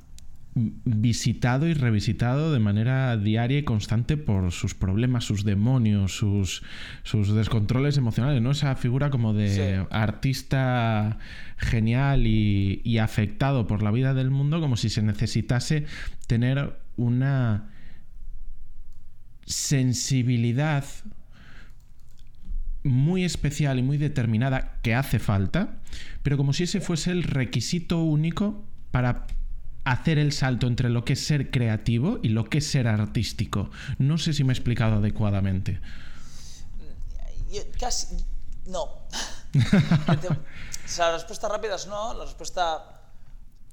[0.54, 6.62] visitado y revisitado de manera diaria y constante por sus problemas, sus demonios, sus,
[7.02, 8.52] sus descontroles emocionales, ¿no?
[8.52, 11.18] Esa figura como de artista
[11.58, 15.88] genial y, y, afectado por la vida del mundo, como si se necesitase
[16.28, 17.72] tener una
[19.48, 20.86] sensibilidad
[22.84, 25.80] muy especial y muy determinada que hace falta,
[26.22, 28.64] pero como si ese fuese el requisito único
[28.96, 29.28] para
[29.84, 33.70] hacer el salto entre lo que es ser creativo y lo que es ser artístico.
[33.98, 35.82] No sé si me he explicado adecuadamente.
[37.78, 38.16] casi.
[38.68, 38.88] No.
[40.98, 43.02] la respuesta rápida es no, la respuesta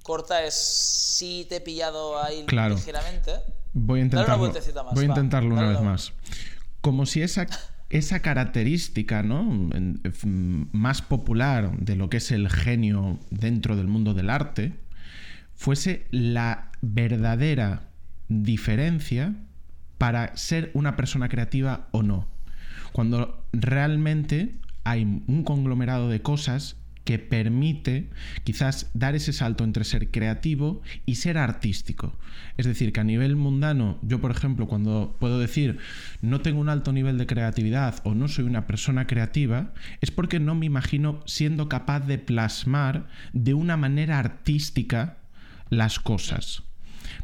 [0.02, 3.30] corta es sí te he pillado ahí ligeramente.
[3.72, 5.14] Voy a una intentarlo, más, voy a va.
[5.14, 6.12] intentarlo una vez una- más.
[6.80, 7.46] Como si esa,
[7.90, 9.70] esa característica ¿no?
[10.02, 14.81] F- más popular de lo que es el genio dentro del mundo del arte
[15.62, 17.88] fuese la verdadera
[18.28, 19.36] diferencia
[19.96, 22.26] para ser una persona creativa o no.
[22.92, 28.10] Cuando realmente hay un conglomerado de cosas que permite
[28.42, 32.18] quizás dar ese salto entre ser creativo y ser artístico.
[32.56, 35.78] Es decir, que a nivel mundano, yo por ejemplo, cuando puedo decir
[36.22, 40.40] no tengo un alto nivel de creatividad o no soy una persona creativa, es porque
[40.40, 45.18] no me imagino siendo capaz de plasmar de una manera artística
[45.72, 46.62] las cosas.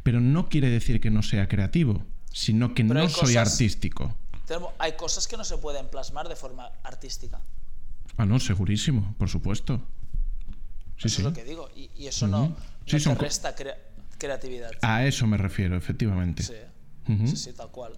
[0.02, 4.14] Pero no quiere decir que no sea creativo, sino que Pero no soy cosas- artístico.
[4.46, 7.40] Tenemos- hay cosas que no se pueden plasmar de forma artística.
[8.16, 9.80] Ah, no, segurísimo, por supuesto.
[10.96, 11.16] Sí, eso sí.
[11.22, 11.68] es lo que digo.
[11.76, 12.56] Y, y eso no, no
[12.86, 13.78] Sí, te resta crea-
[14.16, 14.70] creatividad.
[14.82, 16.42] A eso me refiero, efectivamente.
[16.42, 16.54] Sí,
[17.12, 17.26] Ujú.
[17.28, 17.92] sí, sí, tal cual.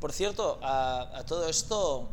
[0.00, 2.10] Por cierto, a, a todo esto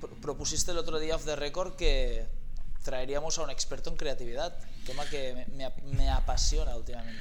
[0.00, 2.26] pro- propusiste el otro día off the record que
[2.84, 4.54] traeríamos a un experto en creatividad,
[4.86, 7.20] tema que me, me ap- me apasiona últimamente.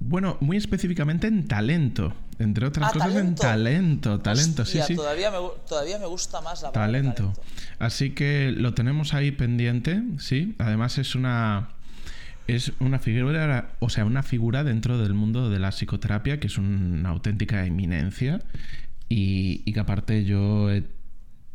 [0.00, 2.12] Bueno, muy específicamente en talento.
[2.38, 3.28] Entre otras Ah, cosas talento.
[3.42, 4.20] en talento.
[4.20, 4.96] Talento, Hostia, sí, sí.
[4.96, 7.22] Todavía me, gu- todavía me gusta más la palabra Talento.
[7.32, 7.42] talento.
[7.78, 10.54] Así que lo tenemos ahí pendiente, sí.
[10.58, 11.70] Además es una
[12.46, 16.58] es una figura, o sea, una figura dentro del mundo de la psicoterapia que es
[16.58, 18.42] una auténtica eminencia
[19.08, 20.84] y, y que aparte yo eh,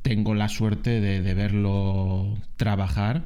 [0.02, 3.26] tengo la suerte de, de verlo trabajar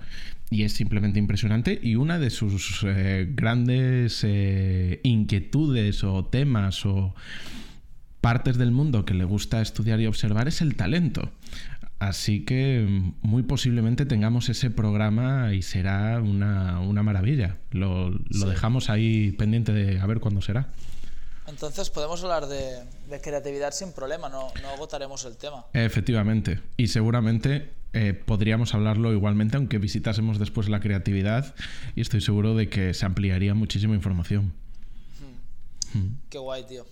[0.50, 7.16] y es simplemente impresionante y una de sus eh, grandes eh, inquietudes o temas o
[8.22, 11.32] partes del mundo que le gusta estudiar y observar es el talento.
[12.00, 12.86] Así que
[13.22, 17.58] muy posiblemente tengamos ese programa y será una, una maravilla.
[17.72, 18.46] Lo, lo Sí.
[18.46, 20.70] dejamos ahí pendiente de a ver cuándo será.
[21.48, 25.66] Entonces podemos hablar de, de creatividad sin problema, no, no agotaremos el tema.
[25.74, 26.62] Efectivamente.
[26.78, 31.54] Y seguramente eh, podríamos hablarlo igualmente, aunque visitásemos después la creatividad.
[31.96, 34.54] Y estoy seguro de que se ampliaría muchísima información.
[36.30, 36.86] Qué guay, tío.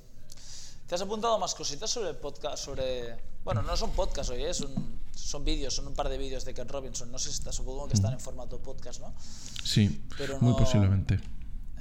[0.88, 2.64] ¿Te has apuntado más cositas sobre el podcast?
[2.64, 3.18] Sobre...
[3.44, 4.54] Bueno, no son podcasts hoy, ¿eh?
[4.54, 4.70] son,
[5.16, 7.12] son vídeos, son un par de vídeos de Ken Robinson.
[7.12, 9.16] No sé si está, supongo que están en formato podcast, ¿no?
[9.64, 11.20] Sí, Pero muy posiblemente.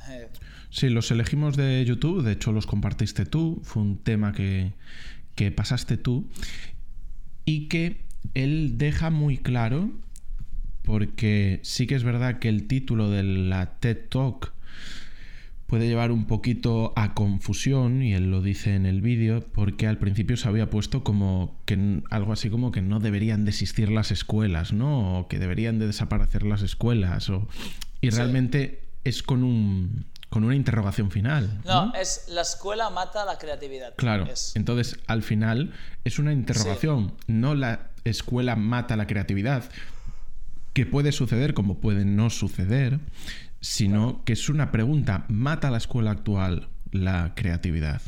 [0.08, 0.30] Eh,
[0.70, 4.72] Sí, los elegimos de YouTube, de hecho los compartiste tú, fue un tema que,
[5.34, 6.28] que pasaste tú
[7.44, 8.02] y que
[8.34, 9.90] él deja muy claro,
[10.82, 14.52] porque sí que es verdad que el título de la TED Talk
[15.66, 19.98] puede llevar un poquito a confusión, y él lo dice en el vídeo, porque al
[19.98, 24.10] principio se había puesto como que algo así como que no deberían de existir las
[24.10, 25.20] escuelas, ¿no?
[25.20, 27.48] O que deberían de desaparecer las escuelas, o...
[28.00, 28.16] y Sí.
[28.16, 31.60] realmente es con un con una interrogación final.
[31.64, 31.94] no, ¿no?
[31.94, 33.94] es la escuela mata la creatividad.
[33.96, 34.26] Claro.
[34.26, 34.52] Es.
[34.54, 35.72] Entonces, al final
[36.04, 39.64] es una interrogación, no la escuela mata la creatividad,
[40.72, 43.00] que puede suceder como puede no suceder,
[43.60, 48.00] sino que es una pregunta, ¿mata la escuela actual la creatividad?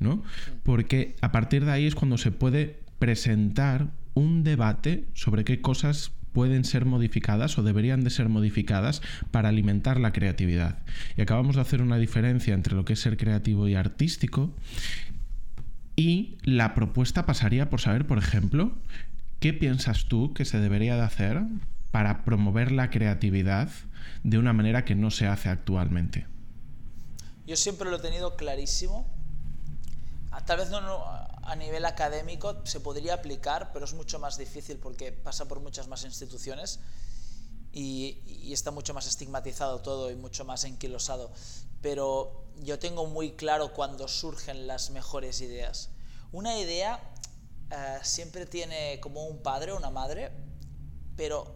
[0.00, 0.22] ¿No?
[0.62, 6.12] Porque a partir de ahí es cuando se puede presentar un debate sobre qué cosas
[6.36, 10.80] pueden ser modificadas o deberían de ser modificadas para alimentar la creatividad.
[11.16, 14.54] Y acabamos de hacer una diferencia entre lo que es ser creativo y artístico
[15.96, 18.72] y la propuesta pasaría por saber, por ejemplo,
[19.40, 21.40] ¿qué piensas tú que se debería de hacer
[21.90, 23.70] para promover la creatividad
[24.22, 26.26] de una manera que no se hace actualmente?
[27.46, 29.15] Yo siempre lo he tenido clarísimo.
[30.44, 31.04] Tal vez no,
[31.46, 35.86] a nivel académico se podría aplicar, pero es mucho más difícil porque pasa por muchas
[35.88, 36.80] más instituciones
[37.72, 41.30] y, está mucho más estigmatizado todo y mucho más enquilosado.
[41.82, 45.90] Pero yo tengo muy claro cuando surgen las mejores ideas.
[46.32, 47.00] Una idea
[47.70, 50.32] eh, siempre tiene como un padre o una madre,
[51.16, 51.54] pero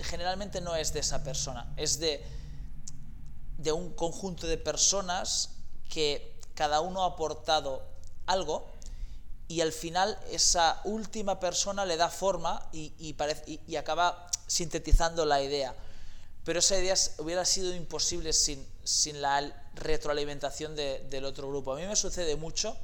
[0.00, 2.24] generalmente no es de esa persona, es de,
[3.58, 5.50] de un conjunto de personas
[5.88, 7.86] que cada uno ha aportado
[8.26, 8.66] algo
[9.46, 12.92] y al final esa última persona le da forma y,
[13.68, 15.72] y acaba sintetizando la idea.
[16.42, 19.38] Pero esa idea hubiera sido imposible sin, sin la
[19.74, 21.72] retroalimentación de- del otro grupo.
[21.74, 22.76] A mí me sucede mucho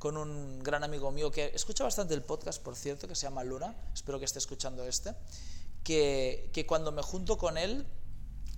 [0.00, 3.44] con un gran amigo mío que escucha bastante el podcast, por cierto, que se llama
[3.44, 5.14] Luna, espero que esté escuchando este,
[5.84, 7.86] que, que cuando me junto con él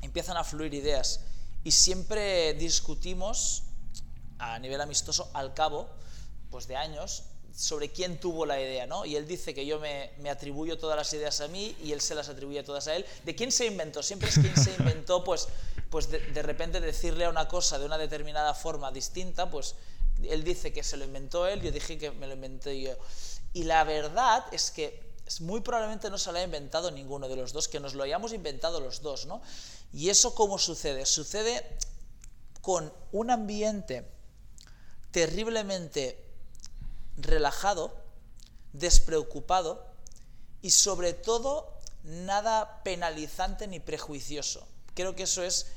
[0.01, 1.21] empiezan a fluir ideas
[1.65, 3.65] y siempre discutimos
[4.53, 5.89] a nivel amistoso al cabo
[6.51, 7.25] pues de años
[7.55, 9.05] sobre quién tuvo la idea, ¿no?
[9.05, 12.01] Y él dice que yo me, me atribuyo todas las ideas a mí y él
[12.01, 13.07] se las atribuye todas a él.
[13.25, 14.03] ¿De quién se inventó?
[14.03, 15.49] Siempre es quién se inventó, pues,
[15.89, 19.77] pues de, de repente decirle a una cosa de una determinada forma distinta, pues
[20.23, 22.97] él dice que se lo inventó él, yo dije que me lo inventé yo.
[23.53, 27.53] Y la verdad es que muy probablemente no se lo haya inventado ninguno de los
[27.53, 29.41] dos, que nos lo hayamos inventado los dos, ¿no?
[29.93, 31.07] ¿Y eso cómo sucede?
[31.07, 31.65] Sucede
[32.61, 34.14] con un ambiente
[35.15, 36.19] terriblemente
[37.17, 37.97] relajado,
[38.73, 39.87] despreocupado
[40.61, 44.67] y sobre todo nada penalizante ni prejuicioso.
[44.95, 45.69] Creo que eso es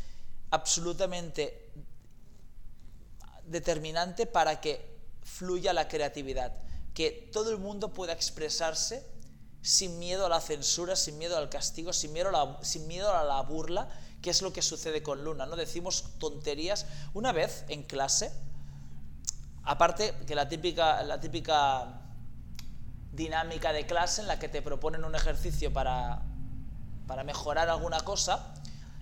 [0.50, 1.70] absolutamente
[3.46, 6.56] determinante para que fluya la creatividad,
[6.96, 9.06] que todo el mundo pueda expresarse
[9.62, 13.88] sin miedo a la censura, sin miedo al castigo, sin miedo a la, burla,
[14.20, 15.56] que es lo que sucede con Luna, ¿no?
[15.56, 16.88] Decimos tonterías.
[17.14, 18.32] Una vez en clase,
[19.68, 22.02] aparte que la típica, la típica
[23.12, 26.24] dinámica de clase en la que te proponen un ejercicio para,
[27.06, 28.54] para mejorar alguna cosa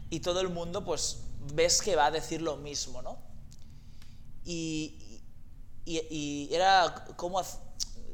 [0.10, 1.20] y todo el mundo pues
[1.54, 3.18] ves que va a decir lo mismo, ¿no?
[4.44, 5.22] Y,
[5.86, 7.42] y, era como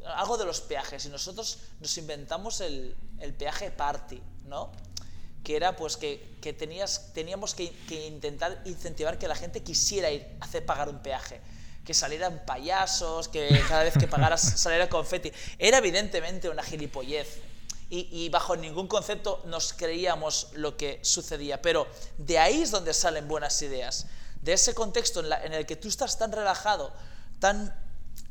[0.06, 4.72] algo de los peajes y nosotros nos inventamos el, el peaje party, ¿no?
[5.44, 7.74] Que era pues que, que tenías, teníamos que,
[8.08, 11.42] intentar incentivar que la gente quisiera ir a hacer pagar un peaje,
[11.92, 15.30] que salieran payasos, que cada vez que pagaras saliera confeti.
[15.60, 17.40] Era evidentemente una gilipollez
[17.90, 21.86] y, y bajo ningún concepto nos creíamos lo que sucedía, pero
[22.18, 24.08] de ahí es donde salen buenas ideas.
[24.42, 26.94] De ese contexto en, la, en el que tú estás tan relajado,
[27.42, 27.76] tan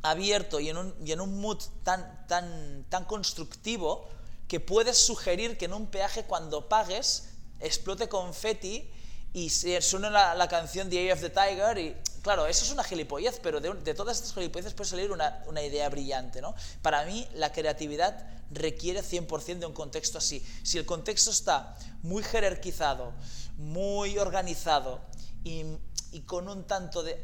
[0.00, 4.08] abierto y en un, y en un mood tan, tan, tan constructivo
[4.48, 7.28] que puedes sugerir que en un peaje cuando pagues
[7.60, 8.90] explote confeti
[9.32, 12.82] y suene la, la, canción The Eye of the Tiger y claro, eso es una
[12.82, 16.54] gilipollez, pero de, de todas estas gilipolleces puede salir una, una, idea brillante, ¿no?
[16.82, 20.44] Para mí la creatividad requiere 100% de un contexto así.
[20.62, 23.12] Si el contexto está muy jerarquizado,
[23.56, 25.00] muy organizado
[25.44, 25.64] y,
[26.10, 27.22] y con un tanto de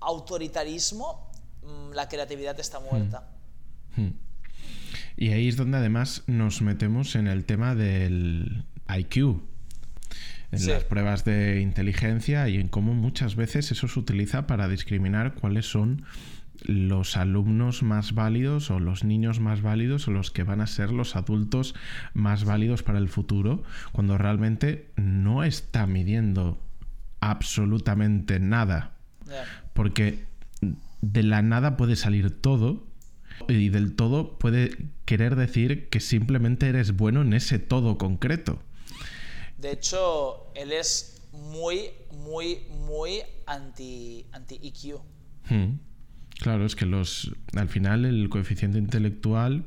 [0.00, 1.30] autoritarismo,
[1.62, 3.28] Mm, la creatividad está muerta.
[3.96, 4.02] Hmm.
[4.02, 4.12] Hmm.
[5.16, 9.42] Y ahí es donde además nos metemos en el tema del IQ,
[10.52, 10.70] en sí.
[10.70, 15.66] las pruebas de inteligencia y en cómo muchas veces eso se utiliza para discriminar cuáles
[15.66, 16.04] son
[16.62, 20.90] los alumnos más válidos o los niños más válidos o los que van a ser
[20.90, 21.74] los adultos
[22.12, 26.60] más válidos para el futuro, cuando realmente no está midiendo
[27.20, 28.92] absolutamente nada.
[29.26, 29.44] Yeah.
[29.72, 30.26] Porque
[31.00, 32.86] de la nada puede salir todo
[33.48, 34.76] y del todo puede
[35.06, 38.62] querer decir que simplemente eres bueno en ese todo concreto.
[39.60, 45.00] De hecho, él es muy, muy, muy anti, anti EQ.
[45.48, 45.78] Hmm.
[46.40, 49.66] Claro, es que los al final el coeficiente intelectual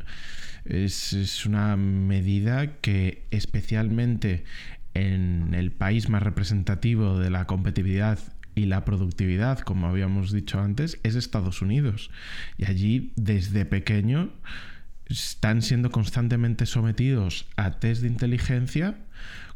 [0.65, 4.45] es, es una medida que especialmente
[4.95, 8.19] en el país más representativo de la competitividad
[8.55, 12.11] y la productividad, como habíamos dicho antes, es Estados Unidos.
[12.57, 14.31] Y allí, desde pequeño,
[15.07, 18.97] están siendo constantemente sometidos a test de inteligencia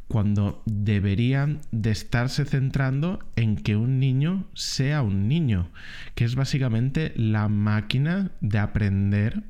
[0.08, 5.70] cuando deberían de estarse centrando en que un niño sea un niño,
[6.16, 9.44] que es básicamente la máquina de aprender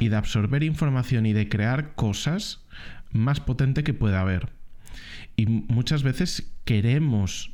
[0.00, 2.64] y de absorber información y de crear cosas
[3.12, 4.48] más potente que pueda haber.
[5.36, 7.52] Y muchas veces queremos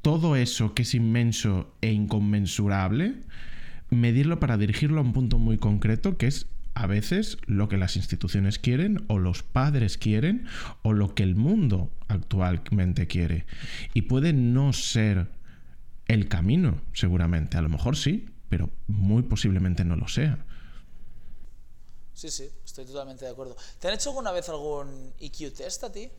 [0.00, 3.14] todo eso que es inmenso e inconmensurable,
[3.90, 7.96] medirlo para dirigirlo a un punto muy concreto que es a veces lo que las
[7.96, 10.46] instituciones quieren o los padres quieren
[10.82, 13.46] o lo que el mundo actualmente quiere.
[13.94, 15.28] Y puede no ser
[16.06, 17.56] el camino, seguramente.
[17.56, 20.44] A lo mejor sí, pero muy posiblemente no lo sea.
[22.12, 23.56] Sí, sí, estoy totalmente de acuerdo.
[23.78, 26.10] ¿Te han hecho alguna vez algún IQ test a ti?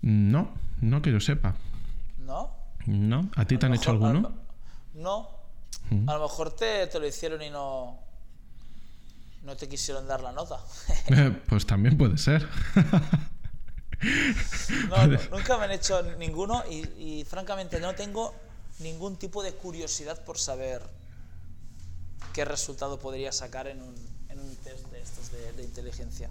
[0.00, 1.54] No, no que yo sepa.
[2.18, 2.56] ¿No?
[2.86, 3.30] ¿No?
[3.36, 4.34] ¿A ti te han hecho alguno?
[4.94, 5.42] no.
[5.90, 6.08] Mm.
[6.08, 7.98] A lo mejor te, te, lo hicieron y no.
[9.42, 10.60] No te quisieron dar la nota.
[11.48, 12.48] pues también puede ser.
[14.88, 18.34] no, no, nunca me han hecho ninguno y, y, francamente no tengo
[18.78, 20.82] ningún tipo de curiosidad por saber
[22.32, 23.94] qué resultado podría sacar en un,
[24.28, 26.30] en un test de estos de, de inteligencia.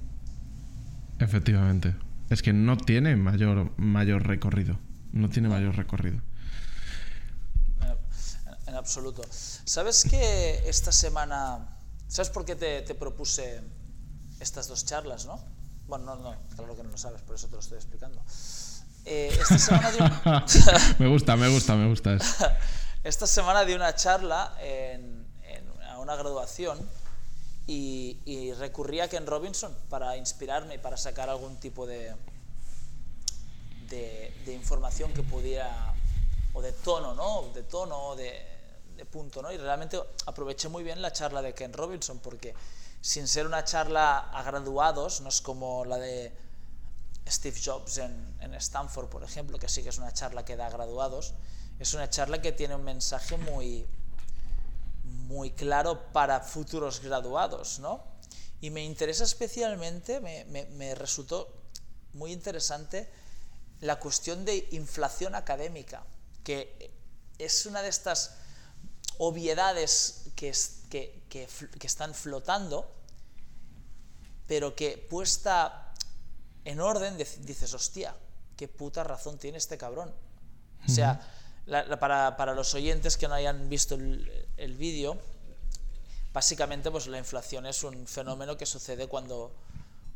[1.20, 1.96] Efectivamente.
[2.30, 4.80] Es que no tiene mayor, mayor recorrido.
[5.12, 6.22] No tiene mayor recorrido
[8.72, 9.22] en absoluto.
[9.30, 11.78] ¿Sabes que esta semana...
[12.12, 13.62] ¿Sabes por qué te, te, propuse
[14.42, 15.40] estas dos charlas, no?
[15.88, 18.22] Bueno, no, no, claro que no lo sabes, por eso te lo estoy explicando.
[19.06, 20.46] Eh, esta semana di una...
[21.00, 22.46] me gusta, me gusta, me gusta eso.
[23.06, 26.78] esta semana di una charla en, en a una graduación
[27.66, 32.14] y, y, recurrí a Ken Robinson para inspirarme y para sacar algún tipo de,
[33.88, 35.94] de, de información que pudiera,
[36.52, 37.54] o de tono, ¿no?
[37.54, 38.51] De tono, de, de
[39.06, 39.52] punto, ¿no?
[39.52, 42.54] Y realmente aproveché muy bien la charla de Ken Robinson porque
[43.02, 46.32] sin ser una charla a graduados, no es como la de
[47.28, 50.70] Steve Jobs en, Stanford, por ejemplo, que sí que es una charla que da a
[50.70, 51.34] graduados,
[51.80, 53.88] es una charla que tiene un mensaje muy,
[55.04, 58.04] muy claro para futuros graduados, ¿no?
[58.60, 61.52] Y me interesa especialmente, me, me, me resultó
[62.14, 63.10] muy interesante
[63.80, 66.04] la cuestión de inflación académica,
[66.44, 66.94] que
[67.40, 68.36] es una de estas
[69.24, 70.52] obviedades que,
[70.90, 71.48] que, que,
[71.80, 72.90] que están flotando,
[74.48, 75.94] pero que puesta
[76.66, 78.16] en orden dices, hostia,
[78.58, 80.12] qué puta razón tiene este cabrón.
[80.88, 81.22] O sea,
[81.68, 85.20] la, la, para, para, los oyentes que no hayan visto el, el vídeo,
[86.34, 89.54] básicamente pues la inflación es un fenómeno que sucede cuando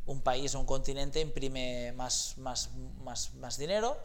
[0.06, 2.70] un país o un continente imprime más, más,
[3.04, 3.96] más, más dinero,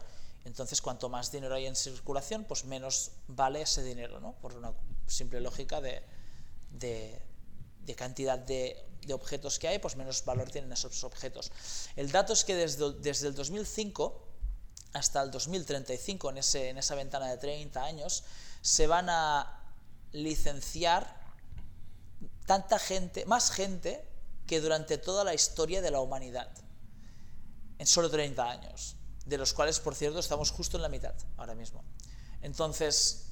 [0.44, 4.32] entonces cuanto más dinero hay en circulación, pues menos vale ese dinero, ¿no?
[4.40, 4.72] por una
[5.06, 6.02] simple lógica de,
[6.70, 11.52] de, cantidad de, de, objetos que hay, pues menos valor tienen esos objetos.
[11.96, 14.28] El dato es que desde, desde el 2005
[14.92, 18.24] hasta el 2035, en, ese, en esa ventana de 30 años,
[18.60, 19.60] se van a
[20.12, 21.20] licenciar
[22.46, 24.06] tanta gente, más gente
[24.46, 26.50] que durante toda la historia de la humanidad,
[27.78, 31.54] en solo 30 años, de los cuales, por cierto, estamos justo en la mitad ahora
[31.54, 31.82] mismo.
[32.42, 33.31] Entonces,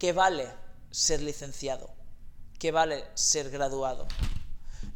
[0.00, 0.50] ¿qué vale
[0.90, 1.88] ser licenciado?
[2.58, 4.08] ¿Qué vale ser graduado?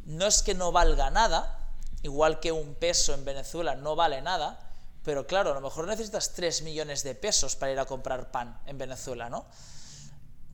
[0.03, 4.59] No es que no valga nada, igual que un peso en Venezuela no vale nada,
[5.03, 8.59] pero claro, a lo mejor necesitas 3 millones de pesos para ir a comprar pan
[8.65, 9.45] en Venezuela, ¿no?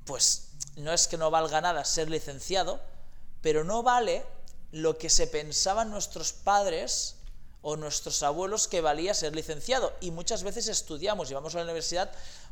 [0.06, 2.82] Pues no es que no valga nada ser licenciado,
[3.42, 4.26] pero no vale
[4.72, 7.16] lo que se pensaban nuestros padres
[7.62, 9.94] o nuestros abuelos que valía ser licenciado.
[10.02, 12.12] Y muchas veces estudiamos y vamos a la universidad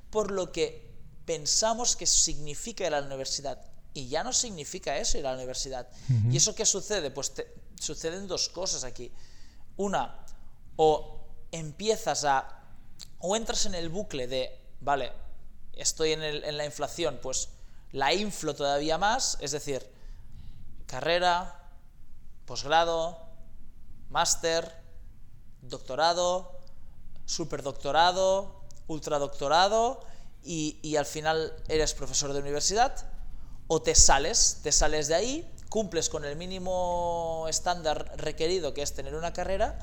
[0.09, 0.88] por lo que
[1.29, 3.61] pensamos que significa ir a la universidad.
[3.93, 5.87] Y ya no significa eso ir a la universidad.
[6.09, 6.33] Uh -huh.
[6.33, 7.11] ¿Y eso qué sucede?
[7.11, 9.11] Pues te, suceden dos cosas aquí.
[9.77, 10.25] Una,
[10.75, 11.19] o
[11.51, 12.63] empiezas a,
[13.19, 15.13] o entras en el bucle de, vale,
[15.73, 17.49] estoy en, el, en la inflación, pues
[17.91, 19.87] la inflo todavía más, es decir,
[20.87, 21.69] carrera,
[22.47, 23.19] posgrado,
[24.09, 24.81] máster,
[25.61, 26.59] doctorado,
[27.27, 30.08] superdoctorado, ultradoctorado
[30.43, 32.95] y, y al final eres profesor de universidad
[33.67, 38.93] o te sales, te sales de ahí, cumples con el mínimo estándar requerido que es
[38.93, 39.77] tener una carrera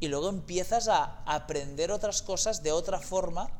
[0.00, 3.50] y luego empiezas a aprender otras cosas de otra forma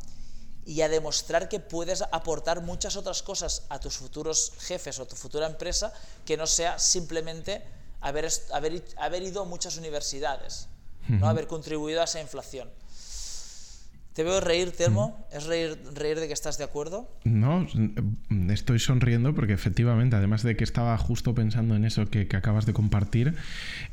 [0.65, 5.09] y a demostrar que puedes aportar muchas otras cosas a tus futuros jefes o a
[5.09, 5.93] tu futura empresa
[6.25, 7.63] que no sea simplemente
[8.01, 10.69] haber, haber, haber ido a muchas universidades,
[11.09, 11.21] uh -huh.
[11.21, 11.29] ¿no?
[11.29, 12.71] haber contribuido a esa inflación.
[14.19, 15.25] Te veo reír, Telmo.
[15.33, 17.09] ¿Es reír, reír de que estás de acuerdo?
[17.23, 17.69] No,
[18.51, 22.67] estoy sonriendo porque efectivamente, además de que estaba justo pensando en eso que, que acabas
[22.67, 23.37] de compartir,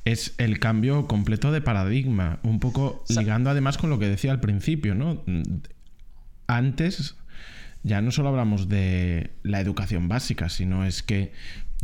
[0.04, 2.40] es el cambio completo de paradigma.
[2.42, 5.22] Un poco ligando además con lo que decía al principio, ¿no?
[6.48, 7.14] Antes
[7.84, 11.34] ya no solo hablamos de la educación básica, sino es que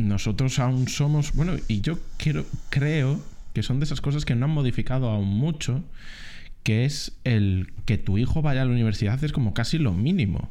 [0.00, 3.22] nosotros aún somos, bueno, y yo quiero, creo
[3.54, 5.84] que son de esas cosas que no han modificado aún mucho,
[6.62, 10.50] que es el que tu hijo vaya a la universidad es como casi lo mínimo,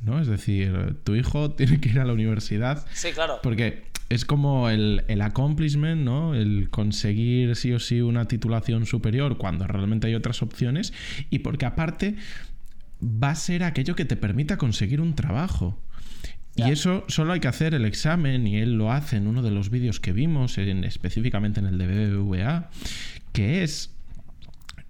[0.00, 0.20] ¿no?
[0.20, 2.86] Es decir, tu hijo tiene que ir a la universidad.
[2.92, 3.38] Sí, claro.
[3.42, 6.34] Porque es como el, el accomplishment, ¿no?
[6.34, 10.92] El conseguir sí o sí una titulación superior cuando realmente hay otras opciones
[11.30, 12.16] y porque aparte
[13.02, 15.78] va a ser aquello que te permita conseguir un trabajo.
[16.56, 19.50] Y eso solo hay que hacer el examen, y él lo hace en uno de
[19.50, 22.70] los vídeos que vimos, en, específicamente en el de BBVA,
[23.32, 23.90] que es,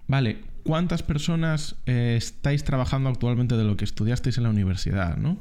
[0.07, 5.15] vale, ¿cuántas personas eh, estáis trabajando actualmente de lo que estudiasteis en la universidad?
[5.15, 5.37] ¿no?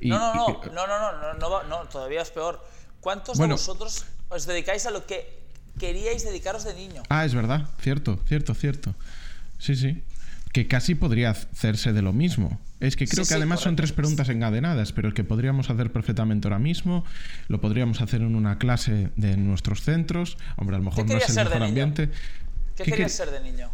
[0.00, 2.62] Y, no, no, no, y, no, no, no, no, no, todavía es peor.
[3.00, 5.40] ¿Cuántos bueno, de vosotros os dedicáis a lo que
[5.78, 7.02] queríais dedicaros de niño?
[7.08, 8.94] Ah, es verdad, cierto, cierto, cierto.
[9.58, 10.02] Sí, sí
[10.56, 12.58] que casi podría hacerse de lo mismo.
[12.80, 15.92] Es que creo sí, que además sí, son tres preguntas encadenadas, pero que podríamos hacer
[15.92, 17.04] perfectamente ahora mismo.
[17.48, 20.38] Lo podríamos hacer en una clase de nuestros centros.
[20.56, 22.08] Hombre, a lo mejor no es el mejor ambiente.
[22.74, 23.70] ¿Qué, ¿Qué querías ser de niño?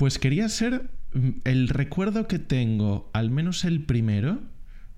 [0.00, 0.88] Pues quería ser
[1.44, 4.38] el recuerdo que tengo, al menos el primero,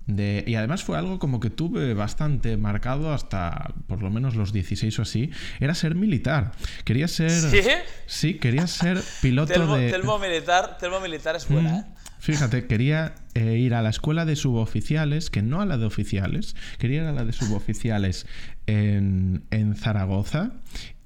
[0.07, 4.53] de, y además fue algo como que tuve bastante marcado hasta por lo menos los
[4.53, 5.29] 16 o así.
[5.59, 6.53] Era ser militar.
[6.85, 7.31] Quería ser.
[7.31, 7.61] ¿Sí?
[8.05, 9.91] Sí, quería ser piloto telmo, de.
[9.91, 11.85] Telmo militar, telmo militar es buena, ¿eh?
[12.19, 16.55] Fíjate, quería eh, ir a la escuela de suboficiales, que no a la de oficiales,
[16.77, 18.25] quería ir a la de suboficiales
[18.67, 20.53] en, en Zaragoza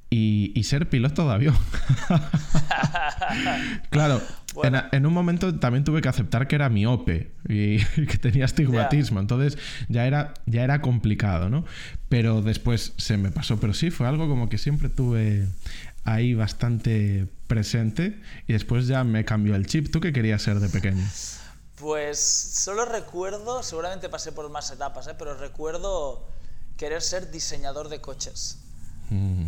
[0.10, 1.58] y, y ser piloto de avión.
[3.89, 4.22] claro,
[4.53, 4.80] Bueno.
[4.91, 8.45] en, en un momento también tuve que aceptar que era miope y, y que tenía
[8.45, 9.58] astigmatismo, entonces
[9.89, 11.66] ya era, ya era complicado, ¿no?
[12.10, 15.47] Pero después se me pasó, pero sí, fue algo como que siempre tuve
[16.05, 19.91] ahí bastante presente y después ya me cambió el chip.
[19.91, 21.05] ¿Tú qué querías ser de pequeño?
[21.76, 25.16] Pues solo recuerdo, seguramente pasé por más etapas, ¿eh?
[25.20, 26.26] pero recuerdo
[26.78, 28.60] querer ser diseñador de coches.
[29.10, 29.45] Mm.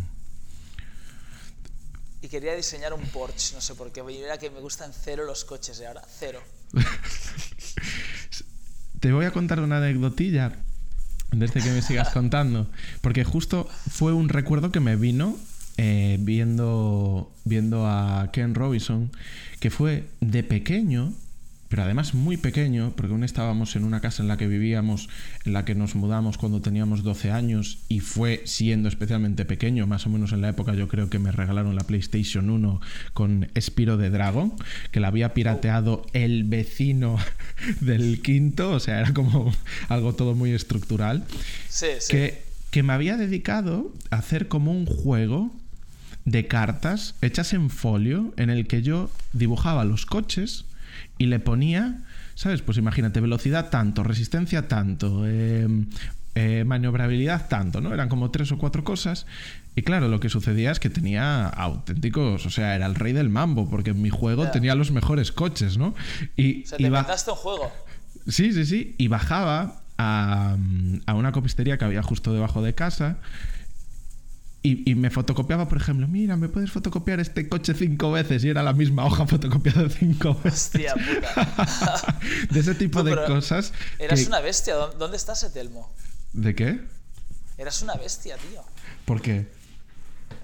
[2.22, 4.02] Y quería diseñar un Porsche, no sé por qué.
[4.22, 6.42] Era que me gustan cero los coches y ahora cero.
[9.00, 10.52] Te voy a contar una anecdotilla
[11.32, 12.68] desde que me sigas contando,
[13.00, 15.38] porque justo fue un recuerdo que me vino
[15.78, 19.10] eh, viendo, viendo a Ken Robinson,
[19.60, 21.14] que fue de pequeño,
[21.70, 25.08] pero además muy pequeño, porque aún estábamos en una casa en la que vivíamos,
[25.44, 30.04] en la que nos mudamos cuando teníamos 12 años, y fue siendo especialmente pequeño, más
[30.04, 32.80] o menos en la época yo creo que me regalaron la PlayStation 1
[33.12, 34.52] con Spiro de Dragon,
[34.90, 37.18] que la había pirateado el vecino
[37.80, 39.54] del quinto, o sea, era como
[39.88, 41.24] algo todo muy estructural,
[41.68, 42.10] Sí, sí.
[42.10, 42.42] que,
[42.72, 45.54] que me había dedicado a hacer como un juego
[46.24, 50.64] de cartas hechas en folio en el que yo dibujaba los coches
[51.18, 52.02] y le ponía,
[52.34, 52.62] ¿sabes?
[52.62, 55.66] Pues imagínate, velocidad tanto, resistencia tanto, eh,
[56.34, 57.92] eh, maniobrabilidad tanto, ¿no?
[57.92, 59.26] Eran como tres o cuatro cosas.
[59.76, 63.30] Y claro, lo que sucedía es que tenía auténticos, o sea, era el rey del
[63.30, 65.94] mambo, porque en mi juego tenía los mejores coches, ¿no?
[66.36, 67.72] Y O sea, te iba- un juego.
[68.26, 68.94] Sí, sí, sí.
[68.98, 70.56] Y bajaba a,
[71.06, 73.18] a una copistería que había justo debajo de casa.
[74.62, 78.44] Y, y me fotocopiaba, por ejemplo, mira, ¿me puedes fotocopiar este coche cinco veces?
[78.44, 80.66] Y era la misma hoja fotocopiada cinco veces.
[80.66, 82.18] Hostia puta.
[82.50, 83.72] de ese tipo de cosas.
[83.98, 84.74] Eras que- una bestia.
[84.74, 85.90] ¿Dó- ¿Dónde está ese Telmo?
[86.34, 86.80] ¿De qué?
[87.56, 88.62] Eras una bestia, tío.
[89.06, 89.48] ¿Por qué?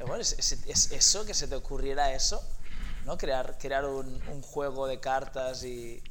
[0.06, 2.40] Bueno, es, es- es eso, que se te ocurriera eso,
[3.04, 3.18] ¿no?
[3.18, 6.02] Crear, crear un, un juego de cartas y,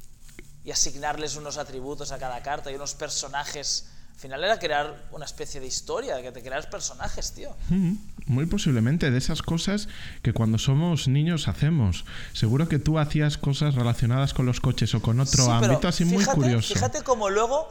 [0.64, 3.88] y asignarles unos atributos a cada carta y unos personajes.
[4.16, 7.54] Al final era crear una especie de historia, que te creas personajes, tío.
[7.68, 7.96] Mm,
[8.28, 9.88] Muy posiblemente de esas cosas
[10.22, 12.06] que cuando somos niños hacemos.
[12.32, 16.06] Seguro que tú hacías cosas relacionadas con los coches o con otro Sí, ámbito así
[16.06, 16.72] muy fíjate- curioso.
[16.74, 17.68] Fíjate como luego,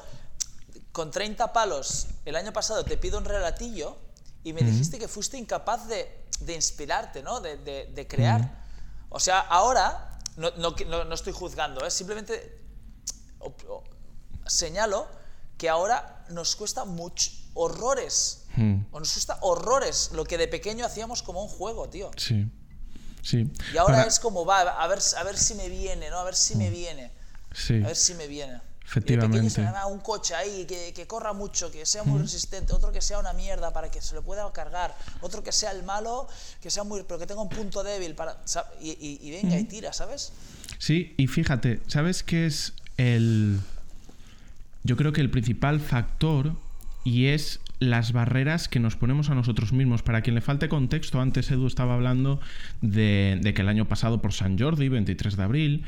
[0.92, 3.98] con 30 palos, el año pasado te pido un relatillo
[4.44, 6.08] y me dijiste que fuiste incapaz de,
[6.42, 7.42] de inspirarte, ¿no?
[7.42, 8.64] De, de- de crear.
[9.10, 11.90] O sea, ahora, no, no, no- no estoy juzgando, ¿eh?
[11.90, 12.62] simplemente
[13.40, 13.84] o- o-
[14.46, 15.08] señalo
[15.58, 18.86] que ahora nos cuesta mucho, horrores, Mm.
[18.92, 22.12] o nos cuesta horrores lo que de pequeño hacíamos como un juego, tío.
[22.18, 22.46] Sí.
[23.22, 23.52] Sí.
[23.74, 26.20] Y ahora Para- es como, va, a ver, a ver si me viene, ¿no?
[26.20, 27.12] A ver si me viene.
[27.54, 27.82] Sí.
[27.84, 28.62] A ver si me viene.
[28.86, 29.50] Efectivamente.
[29.50, 33.18] Se un coche ahí que, que corra mucho, que sea muy resistente, otro que sea
[33.18, 36.28] una mierda para que se lo pueda cargar, otro que sea el malo,
[36.62, 38.40] que sea muy, pero que tenga un punto débil para,
[38.80, 40.34] y- y venga y tira, ¿sabes?
[40.78, 43.60] Sí, y fíjate, ¿sabes qué es el...
[44.86, 46.54] Yo creo que el principal factor
[47.04, 50.04] y es las barreras que nos ponemos a nosotros mismos.
[50.04, 52.40] Para quien le falte contexto, antes Edu estaba hablando
[52.82, 55.84] de, de que el año pasado por San Jordi, 23 de abril,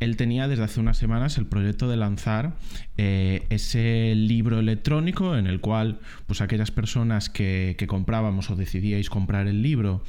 [0.00, 2.54] él tenía desde hace unas semanas el proyecto de lanzar
[2.98, 9.10] eh, ese libro electrónico en el cual pues aquellas personas que, que comprábamos o decidíais
[9.10, 10.02] comprar el libro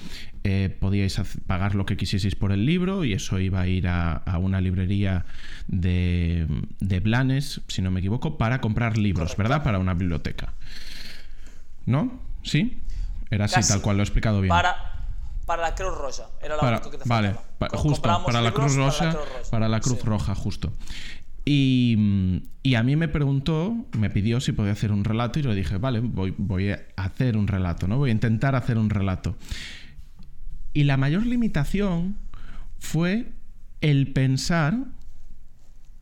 [0.43, 4.13] eh, podíais pagar lo que quisieseis por el libro y eso iba a ir a,
[4.13, 5.25] a una librería
[5.67, 6.47] de,
[6.79, 9.38] de Blanes, si no me equivoco, para comprar libros.
[9.38, 9.63] ¿verdad?
[9.63, 10.53] Para una biblioteca.
[11.86, 12.19] ¿No?
[12.43, 12.79] ¿Sí?
[13.29, 14.49] Era así, tal cual, lo he explicado bien.
[14.49, 14.75] Para,
[15.45, 17.36] para la Cruz Roja, era lo Para- que te vale,
[17.73, 19.51] justo, para la Cruz Roja, Cruz Roja.
[19.51, 20.05] para la Cruz Sí.
[20.05, 20.73] Roja, justo.
[21.45, 25.49] Y, y a mí me preguntó, me pidió si podía hacer un relato y yo
[25.49, 27.97] le dije, vale, voy, voy a hacer un relato, ¿no?
[27.97, 29.36] Voy a intentar hacer un relato.
[30.73, 32.17] Y la mayor limitación
[32.79, 33.34] fue
[33.81, 34.77] el pensar,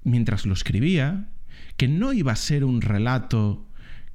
[0.04, 1.28] mientras lo escribía,
[1.78, 3.66] que no iba a ser un relato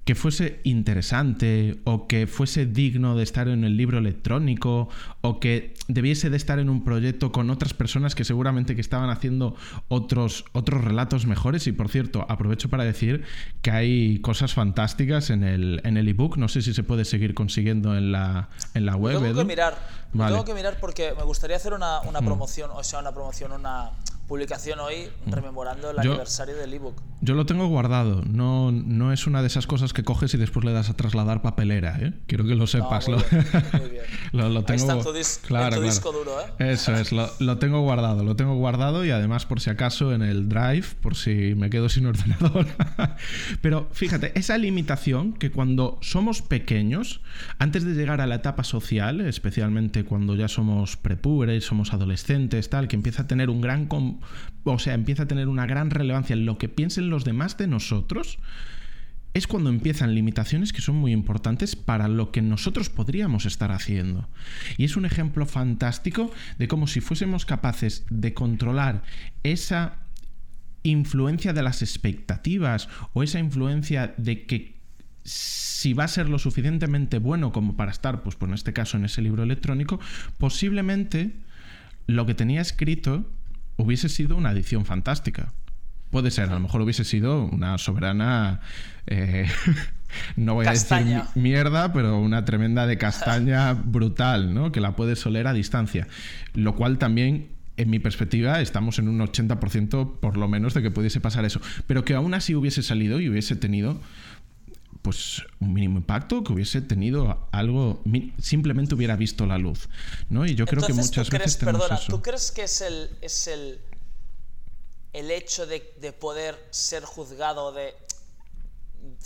[0.06, 4.88] que fuese interesante o que fuese digno de estar en el libro electrónico
[5.20, 9.10] o que debiese de estar en un proyecto con otras personas que seguramente que estaban
[9.10, 9.56] haciendo
[9.88, 13.24] otros, otros relatos mejores y por cierto aprovecho para decir
[13.62, 17.34] que hay cosas fantásticas en el en el ebook no sé si se puede seguir
[17.34, 19.40] consiguiendo en la en la web Lo tengo Edu.
[19.40, 19.76] que mirar.
[20.14, 23.50] lo tengo que mirar porque me gustaría hacer una, una promoción, o sea, una promoción,
[23.50, 23.90] una,
[24.26, 27.00] publicación hoy rememorando el aniversario del ebook.
[27.20, 28.22] Yo lo tengo guardado.
[28.28, 31.42] No, no es una de esas cosas que coges y después le das a trasladar
[31.42, 31.96] papelera.
[32.00, 32.12] ¿eh?
[32.26, 33.08] Quiero que lo sepas.
[33.08, 33.46] muy lo, bien,
[33.80, 34.02] muy bien.
[34.32, 35.82] lo, lo tengo, Ahí está tu, dis- en claro, tu claro.
[35.82, 36.72] disco duro, ¿eh?
[36.72, 40.22] Eso es, lo, lo tengo guardado, lo tengo guardado y además por si acaso en
[40.22, 42.66] el drive, por si me quedo sin ordenador.
[43.62, 47.20] Pero fíjate, esa limitación que cuando somos pequeños,
[47.58, 52.88] antes de llegar a la etapa social, especialmente cuando ya somos prepúberes, somos adolescentes, tal,
[52.88, 54.15] que empieza a tener un gran, com-
[54.64, 57.66] o sea, empieza a tener una gran relevancia en lo que piensen los demás de
[57.66, 58.38] nosotros,
[59.36, 64.28] es cuando empiezan limitaciones que son muy importantes para lo que nosotros podríamos estar haciendo.
[64.78, 69.02] Y es un ejemplo fantástico de cómo si fuésemos capaces de controlar
[69.42, 69.98] esa
[70.84, 74.76] influencia de las expectativas o esa influencia de que
[75.24, 78.96] si va a ser lo suficientemente bueno como para estar, pues, pues en este caso
[78.96, 80.00] en ese libro electrónico,
[80.38, 81.32] posiblemente
[82.06, 83.28] lo que tenía escrito
[83.76, 85.52] hubiese sido una edición fantástica.
[86.10, 88.60] Puede ser, a lo mejor hubiese sido una soberana.
[89.06, 89.46] eh,
[90.36, 94.72] no voy a decir mi- mierda, pero una tremenda de castaña brutal, ¿no?
[94.72, 96.06] Que la puedes oler a distancia.
[96.54, 100.90] Lo cual también, en mi perspectiva, estamos en un 80% por lo menos de que
[100.90, 101.60] pudiese pasar eso.
[101.86, 104.00] Pero que aún así hubiese salido y hubiese tenido
[105.06, 108.02] pues un mínimo impacto, que hubiese tenido algo,
[108.40, 109.88] simplemente hubiera visto la luz,
[110.28, 110.44] ¿no?
[110.46, 112.10] Y yo creo que muchas ¿tú crees, veces tenemos perdona, eso.
[112.12, 113.78] ¿tú crees que es el, es el,
[115.12, 117.94] el hecho de, de poder ser juzgado de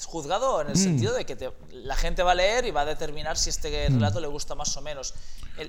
[0.06, 0.70] juzgado en Mm.
[0.70, 3.48] el sentido de que te- la gente va a leer y va a determinar si
[3.48, 3.94] este Mm.
[3.94, 5.14] relato le gusta más o menos.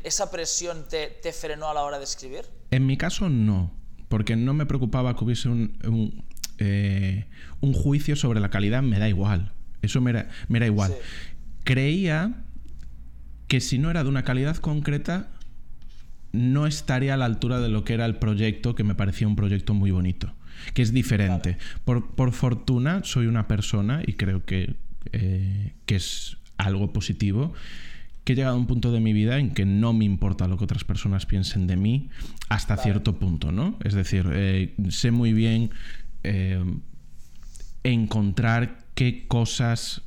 [0.03, 2.43] ¿Esa presión te, te frenó a la hora de escribir?
[2.71, 3.71] En mi caso no,
[4.09, 6.25] porque no me preocupaba que hubiese un, un,
[6.57, 7.27] eh,
[7.61, 9.53] un juicio sobre la calidad, me da igual.
[9.81, 10.91] Eso me era, me era igual.
[10.91, 10.97] Sí.
[11.63, 12.43] Creía
[13.47, 15.29] que si no era de una calidad concreta,
[16.31, 19.35] no estaría a la altura de lo que era el proyecto, que me parecía un
[19.35, 20.33] proyecto muy bonito,
[20.73, 21.57] que es diferente.
[21.83, 24.75] Por, por fortuna, soy una persona, y creo que,
[25.11, 27.53] eh, que es algo positivo,
[28.23, 30.57] que he llegado a un punto de mi vida en que no me importa lo
[30.57, 32.09] que otras personas piensen de mí
[32.49, 33.77] hasta cierto punto, ¿no?
[33.83, 35.71] Es decir, eh, sé muy bien
[36.23, 36.63] eh,
[37.83, 40.01] encontrar qué cosas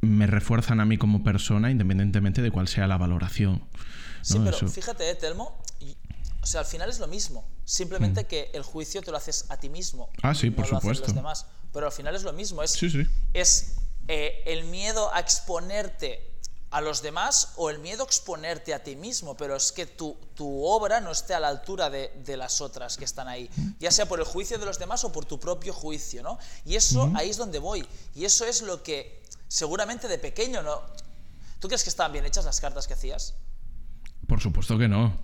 [0.00, 3.62] me refuerzan a mí como persona, independientemente de cuál sea la valoración.
[4.22, 5.96] Sí, pero Eso- fíjate, eh, Telmo, y-
[6.42, 7.48] o sea, al final es lo mismo.
[7.64, 10.06] Simplemente que el juicio te lo haces a ti mismo.
[10.06, 10.26] Mm.
[10.26, 11.06] Ah, sí, no por lo hacen supuesto.
[11.06, 11.46] los demás.
[11.72, 12.62] Pero al final es lo mismo.
[12.62, 13.04] Es, Sí, sí.
[13.34, 13.76] es
[14.08, 16.35] eh, el miedo a exponerte
[16.70, 20.16] a los demás o el miedo a exponerte a ti mismo, pero es que tu,
[20.34, 23.48] tu obra no esté a la altura de, de las otras que están ahí,
[23.78, 26.38] ya sea por el juicio de los demás o por tu propio juicio, ¿no?
[26.64, 27.86] Y eso ahí es donde voy.
[28.14, 30.82] Y eso es lo que seguramente de pequeño, ¿no?
[31.60, 33.34] ¿Tú crees que estaban bien hechas las cartas que hacías?
[34.26, 35.16] Por supuesto que no.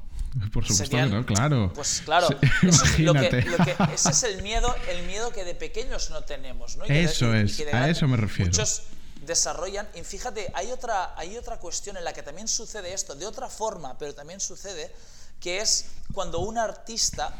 [0.52, 1.72] Por supuesto Serían- que no, claro.
[1.74, 2.36] Pues claro, Sí,
[2.68, 3.42] eso es lo que, imagínate.
[3.50, 6.84] lo que- ese es el miedo, el miedo que de pequeños no tenemos, ¿no?
[6.84, 8.50] Y que de- Eso y- es, que de a eso me refiero.
[8.50, 8.84] Muchos
[9.22, 13.26] desarrollan, y fíjate, hay otra, hay otra cuestión en la que también sucede esto, de
[13.26, 14.94] otra forma, pero también sucede,
[15.40, 17.34] que es cuando un artista,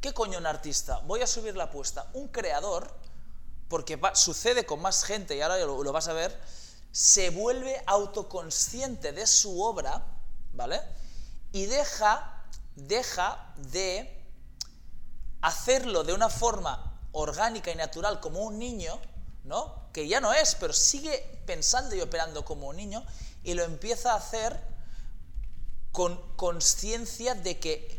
[0.00, 0.98] ¿qué coño un artista?
[1.00, 2.92] Voy a subir la apuesta, un creador,
[3.68, 6.38] porque sucede con más gente, y ahora lo, lo vas a ver,
[6.92, 10.04] se vuelve autoconsciente de su obra,
[10.52, 10.80] ¿vale?
[11.52, 12.44] Y deja,
[12.74, 14.26] deja de
[15.40, 19.00] hacerlo de una forma orgánica y natural como un niño,
[19.48, 19.88] ¿no?
[19.92, 23.04] Que ya no es, pero sigue pensando y operando como un niño
[23.42, 24.60] y lo empieza a hacer
[25.90, 27.98] con conciencia de que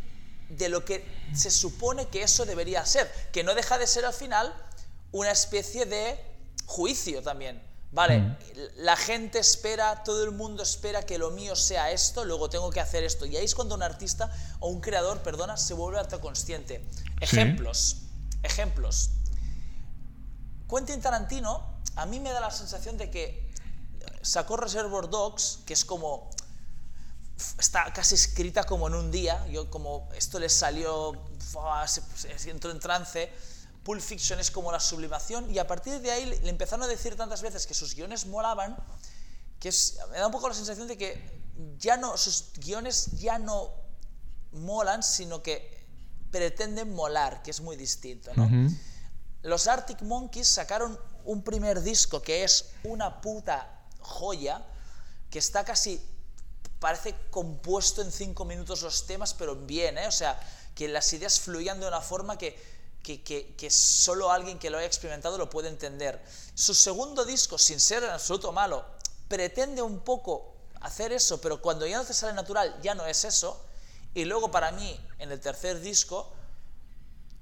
[0.49, 4.13] de lo que se supone que eso debería ser, que no deja de ser al
[4.13, 4.53] final
[5.11, 6.19] una especie de
[6.65, 7.61] juicio también.
[7.91, 8.37] Vale,
[8.77, 12.79] la gente espera, todo el mundo espera que lo mío sea esto, luego tengo que
[12.79, 13.25] hacer esto.
[13.25, 16.85] Y ahí es cuando un artista o un creador, perdona, se vuelve autoconsciente.
[17.19, 18.03] Ejemplos,
[18.43, 19.09] ejemplos.
[20.69, 23.51] Quentin Tarantino, a mí me da la sensación de que
[24.21, 26.29] sacó Reservoir Dogs, que es como
[27.57, 29.45] está casi escrita como en un día.
[29.47, 31.13] Yo como esto le salió,
[31.87, 33.31] se, entró en trance.
[33.83, 37.15] Pulp Fiction es como la sublimación y a partir de ahí le empezaron a decir
[37.15, 38.77] tantas veces que sus guiones molaban
[39.59, 39.71] que
[40.11, 41.41] me da un poco la sensación de que
[41.77, 43.71] ya no sus guiones ya no
[44.51, 45.85] molan, sino que
[46.31, 48.49] pretenden molar, que es muy distinto, ¿no?
[49.41, 54.61] Los Arctic Monkeys sacaron un primer disco que es una puta joya,
[55.29, 56.03] que está casi,
[56.79, 60.07] parece compuesto en cinco minutos los temas, pero bien, ¿eh?
[60.07, 60.39] O sea,
[60.75, 62.59] que las ideas fluían de una forma que,
[63.03, 66.21] que, que, que solo alguien que lo haya experimentado lo puede entender.
[66.53, 68.85] Su segundo disco, sin ser en absoluto malo,
[69.27, 73.23] pretende un poco hacer eso, pero cuando ya no te sale natural, ya no es
[73.23, 73.61] eso.
[74.13, 76.33] Y luego para mí, en el tercer disco,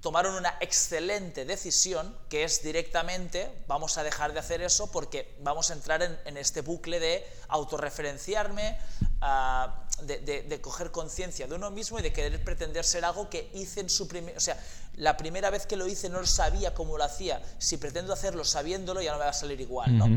[0.07, 5.69] tomaron una excelente decisión, que es directamente, vamos a dejar de hacer eso porque vamos
[5.69, 8.79] a entrar en, este bucle de autorreferenciarme,
[9.19, 13.81] ah, de, coger conciencia de uno mismo y de querer pretender ser algo que hice
[13.81, 14.37] en su primer...
[14.37, 14.57] O sea,
[14.95, 19.01] la primera vez que lo hice no sabía cómo lo hacía, si pretendo hacerlo sabiéndolo
[19.01, 20.07] ya no me va a salir igual, ¿no?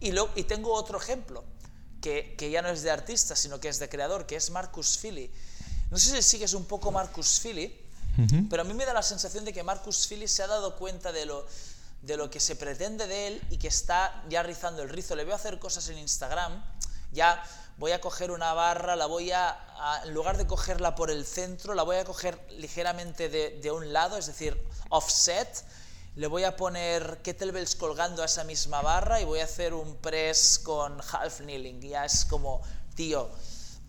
[0.00, 1.44] y, lo, y tengo otro ejemplo,
[2.00, 4.96] que, que ya no es de artista, sino que es de creador, que es Marcus
[4.96, 5.30] Philly.
[5.90, 7.83] No sé si sigues un poco Marcus Philly,
[8.48, 11.12] pero a mí me da la sensación de que Marcus Phillips se ha dado cuenta
[11.12, 11.46] de lo,
[12.02, 15.16] de lo que se pretende de él y que está ya rizando el rizo.
[15.16, 16.64] Le veo hacer cosas en Instagram,
[17.12, 17.42] ya
[17.76, 21.74] voy a coger una barra, la voy a, en lugar de cogerla por el centro,
[21.74, 24.56] la voy a coger ligeramente de, de un lado, es decir,
[24.90, 25.64] offset.
[26.16, 29.96] Le voy a poner kettlebells colgando a esa misma barra y voy a hacer un
[29.96, 31.80] press con half kneeling.
[31.80, 32.62] Ya es como,
[32.94, 33.28] tío,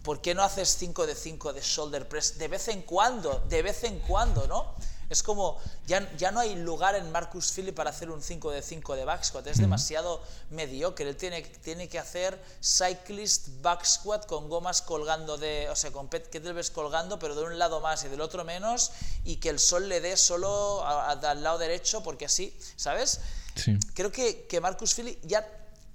[0.06, 3.43] ¿por qué no haces 5 de 5 de shoulder press de vez en cuando?
[3.49, 4.76] De vez en cuando, ¿no?
[5.10, 8.62] Es como, ya, ya no hay lugar en Marcus Philly para hacer un 5 de
[8.62, 11.08] 5 de back squat, es demasiado mediocre.
[11.08, 16.10] Él tiene, tiene que hacer cyclist back squat con gomas colgando de, o sea, con
[16.10, 18.91] kettlebells colgando, pero de un lado más y del otro menos,
[19.24, 23.20] y que el sol le dé solo al lado derecho, porque así, ¿sabes?
[23.56, 23.78] Sí.
[23.93, 25.47] Creo que, que Marcus Philly ya,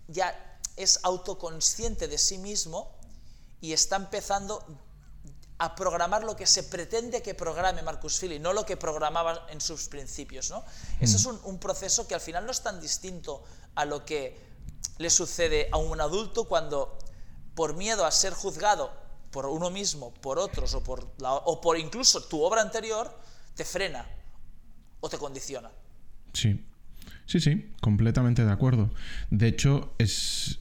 [0.06, 2.99] ya es autoconsciente de sí mismo
[3.60, 4.64] y está empezando
[5.58, 9.60] a programar lo que se pretende que programe Marcus Philly, no lo que programaba en
[9.60, 10.50] sus principios.
[10.50, 10.64] ¿no?
[11.00, 11.46] Eso es mm.
[11.46, 13.44] un, proceso que al final no es tan distinto
[13.74, 14.40] a lo que
[14.96, 16.96] le sucede a un adulto cuando,
[17.54, 18.90] por miedo a ser juzgado
[19.30, 23.14] por uno mismo, por otros o por, o por incluso tu obra anterior,
[23.54, 24.06] te frena
[25.00, 25.70] o te condiciona.
[26.32, 26.64] Sí,
[27.26, 28.90] sí, sí, completamente de acuerdo.
[29.30, 30.58] De hecho, es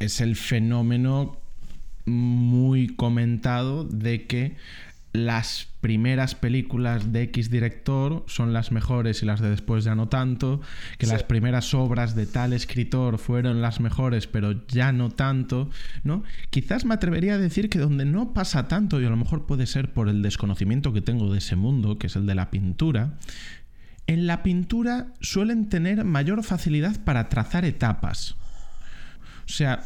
[0.00, 1.38] es el fenómeno
[2.06, 4.56] muy comentado de que
[5.12, 10.08] las primeras películas de X director son las mejores y las de después ya no
[10.08, 10.60] tanto,
[10.98, 15.68] que las primeras obras de tal escritor fueron las mejores pero ya no tanto,
[16.04, 16.22] ¿no?
[16.50, 19.66] Quizás me atrevería a decir que donde no pasa tanto, y a lo mejor puede
[19.66, 23.18] ser por el desconocimiento que tengo de ese mundo, que es el de la pintura,
[24.06, 28.36] en la pintura suelen tener mayor facilidad para trazar etapas.
[29.50, 29.82] O sea,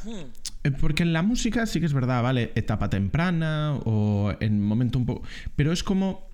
[0.62, 2.52] eh, porque en la música sí que es verdad, ¿vale?
[2.54, 5.26] Etapa temprana o en momento un poco...
[5.56, 6.28] Pero es como...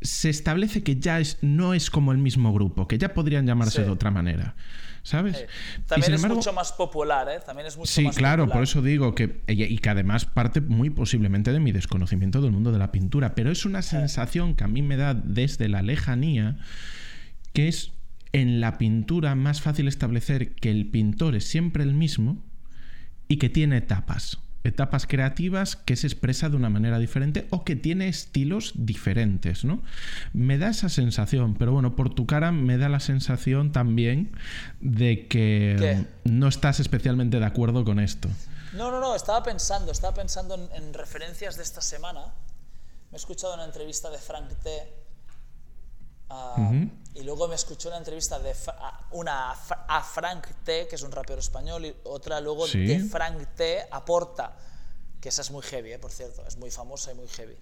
[0.00, 3.82] Se establece que ya es, no es como el mismo grupo, que ya podrían llamarse
[3.82, 4.54] de otra manera.
[5.02, 5.46] ¿Sabes?
[5.86, 7.40] También es mucho más popular, ¿eh?
[7.44, 9.42] También es mucho sí, más claro, por eso digo que.
[9.48, 13.34] Y que además parte muy posiblemente de mi desconocimiento del mundo de la pintura.
[13.34, 16.58] Pero es una sensación que a mí me da desde la lejanía
[17.54, 17.93] que es
[18.34, 22.42] en la pintura más fácil establecer que el pintor es siempre el mismo
[23.28, 24.38] y que tiene etapas.
[24.64, 29.82] Etapas creativas que se expresa de una manera diferente o que tiene estilos diferentes, ¿no?
[30.32, 34.32] Me da esa sensación, pero bueno, por tu cara me da la sensación también
[34.80, 38.28] de que no estás especialmente de acuerdo con esto.
[38.72, 42.34] No, no, no, estaba pensando, estaba pensando en, en referencias de esta semana.
[43.12, 45.03] Me he escuchado una entrevista de Frank T
[47.14, 48.54] y luego me escuchó una entrevista de
[49.12, 53.86] una a Frank T, que es un rapero español, y otra luego de Frank T
[53.90, 54.56] a Porta,
[55.20, 57.56] que esa es muy heavy, eh, por cierto, es muy famosa y muy heavy,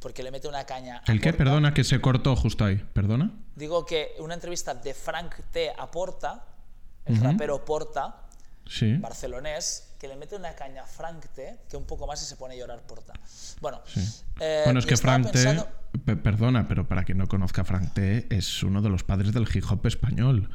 [0.00, 1.02] porque le mete una caña.
[1.06, 1.32] ¿El qué?
[1.32, 3.32] Perdona, que se cortó justo ahí, perdona.
[3.54, 6.44] Digo que una entrevista de Frank T a Porta,
[7.04, 8.25] el rapero Porta,
[9.00, 12.36] barcelonés, que le mete una caña a Frank T, que un poco más y se
[12.36, 13.14] pone a llorar Porta.
[13.60, 13.80] Bueno,
[14.40, 15.64] eh, bueno es que Frank T,
[16.16, 19.48] perdona, pero para quien no conozca a Frank T, es uno de los padres del
[19.52, 20.50] hip hop español.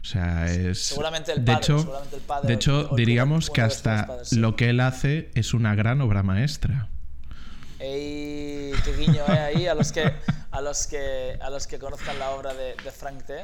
[0.00, 0.86] O sea, es.
[0.86, 1.54] Seguramente el padre.
[1.54, 2.02] De hecho,
[2.44, 6.88] de hecho diríamos que hasta lo que él hace es una gran obra maestra.
[7.78, 10.14] Ey, qué guiño eh, ahí a los que
[10.50, 13.34] a los que a los que conozcan la obra de, de Frank T.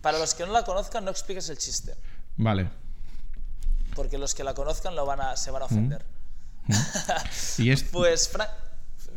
[0.00, 1.94] Para los que no la conozcan, no expliques el chiste.
[2.36, 2.83] Vale
[3.94, 6.04] porque los que la conozcan lo van a, se van a ofender.
[6.66, 6.74] Mm.
[7.58, 8.30] ¿Y Pues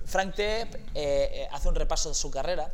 [0.05, 2.73] Frank, T eh, eh, hace un repaso de su carrera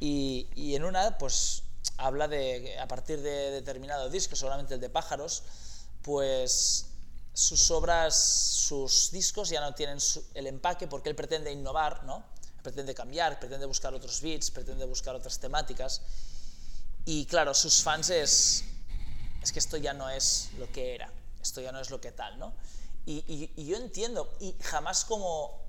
[0.00, 1.62] y, y, en una pues
[1.96, 5.42] habla de, a partir de determinado disco, seguramente el de Pájaros,
[6.02, 6.86] pues
[7.32, 9.98] sus obras, sus discos ya no tienen
[10.34, 12.24] el empaque porque él pretende innovar, ¿no?
[12.66, 16.02] pretende cambiar, pretende buscar otros beats, pretende buscar otras temáticas.
[17.04, 18.64] Y claro, sus fans es,
[19.40, 21.08] es que esto ya no es lo que era
[21.46, 22.54] esto ya no es lo que tal, ¿no?
[23.06, 25.62] Y, yo entiendo, y jamás como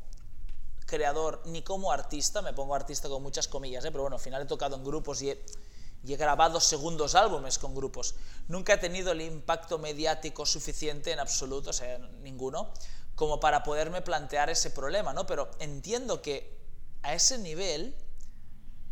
[0.88, 3.92] creador ni como artista, me pongo artista con muchas comillas, ¿eh?
[3.92, 5.46] pero bueno, al final he tocado en grupos y he,
[6.04, 8.16] y he grabado segundos álbumes con grupos.
[8.48, 12.72] Nunca he tenido el impacto mediático suficiente en absoluto, o sea, ninguno,
[13.14, 15.28] como para poderme plantear ese problema, ¿no?
[15.28, 16.58] Pero entiendo que
[17.04, 17.96] a ese nivel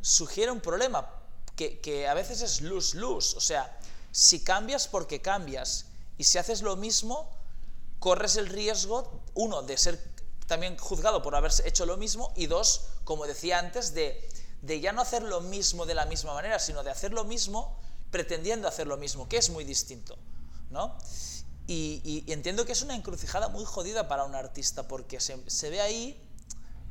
[0.02, 1.10] sugiere un problema
[1.56, 3.36] que, que a veces es lose-lose.
[3.38, 3.80] O sea,
[4.12, 5.88] si cambias porque cambias
[6.18, 7.30] y si haces lo mismo,
[8.00, 10.00] corres el riesgo, uno, de ser
[10.48, 14.30] también juzgado por haber hecho lo mismo y dos, como decía antes, de,
[14.62, 17.78] de ya no hacer lo mismo de la misma manera, sino de hacer lo mismo
[18.12, 20.18] pretendiendo hacer lo mismo, que es muy distinto.
[20.70, 20.96] ¿no?
[21.68, 25.82] Y, entiendo que es una encrucijada muy jodida para un artista, porque se, se, ve
[25.82, 26.30] ahí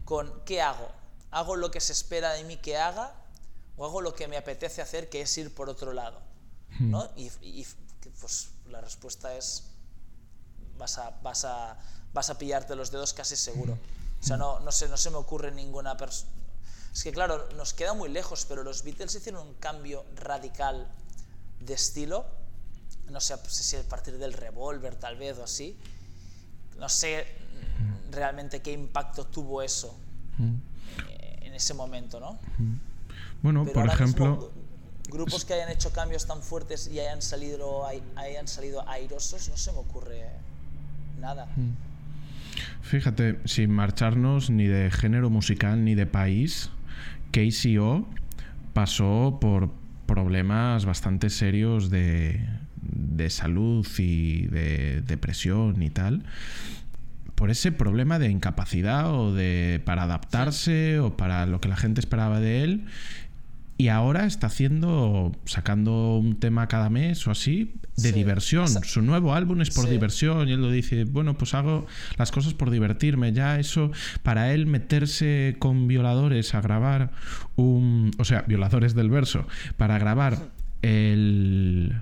[0.05, 0.89] con ¿qué hago?
[1.31, 3.15] ¿Hago lo que se espera de mí que haga?
[3.77, 6.21] ¿O hago lo que me apetece hacer, que es ir por otro lado?
[6.81, 7.09] ¿no?
[7.17, 7.67] Y, y,
[8.21, 9.65] pues la respuesta es
[10.79, 11.77] vas a, vas a,
[12.13, 13.79] vas a pillarte los dedos casi seguro.
[14.21, 16.31] O sea, no, no, sé, no se me ocurre ninguna persona...
[16.93, 20.89] Es que claro, nos queda muy lejos, pero los Beatles hicieron un cambio radical
[21.61, 22.25] de estilo
[23.11, 25.77] no sé si a partir del revólver tal vez o así.
[26.79, 27.27] No sé
[28.11, 29.97] realmente qué impacto tuvo eso
[30.39, 32.39] eh, en ese momento, ¿no?
[33.43, 34.53] Bueno, por ejemplo...
[35.11, 37.87] grupos que hayan hecho cambios tan fuertes y hayan salido,
[38.17, 40.25] hayan salido airosos, no se me ocurre
[41.21, 41.47] nada.
[42.83, 46.71] Fíjate, sin marcharnos ni de género musical ni de país,
[47.33, 48.07] KCO
[48.73, 49.71] pasó por
[50.07, 52.47] problemas bastante serios de,
[52.83, 56.25] de salud y de depresión y tal,
[57.35, 62.01] por ese problema de incapacidad o de para adaptarse o para lo que la gente
[62.01, 62.85] esperaba de él.
[63.77, 68.69] Y ahora está haciendo, sacando un tema cada mes o así, de diversión.
[68.69, 72.55] Su nuevo álbum es por diversión y él lo dice, bueno, pues hago las cosas
[72.55, 73.33] por divertirme.
[73.33, 73.91] Ya eso,
[74.23, 77.11] para él meterse con violadores a grabar
[77.57, 78.13] un...
[78.19, 79.47] O sea, violadores del verso,
[79.77, 80.51] para grabar
[80.83, 81.95] el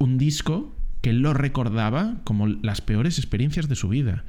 [0.00, 4.24] un disco que lo recordaba como las peores experiencias de su vida.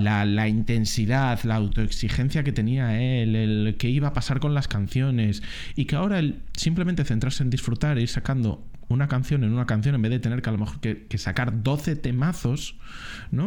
[0.00, 5.42] La, intensidad, la autoexigencia que tenía él, el que iba a pasar con las canciones
[5.76, 9.66] y que ahora él simplemente centrarse en disfrutar e ir sacando una canción en una
[9.66, 12.76] canción en vez de tener que a lo mejor que, sacar 12 temazos,
[13.30, 13.46] ¿no?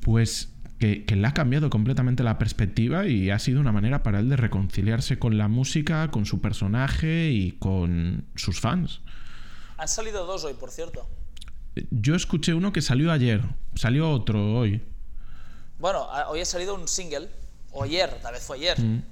[0.00, 4.18] Pues que, que, le ha cambiado completamente la perspectiva y ha sido una manera para
[4.18, 9.00] él de reconciliarse con la música, con su personaje y con sus fans.
[9.78, 11.08] Han salido dos hoy, por cierto.
[11.90, 13.42] Yo escuché uno que salió ayer.
[13.74, 14.82] Salió otro hoy.
[15.82, 17.28] Bueno, hoy ha salido un single.
[17.72, 18.80] O ayer, tal vez fue ayer.
[18.80, 19.02] Mm.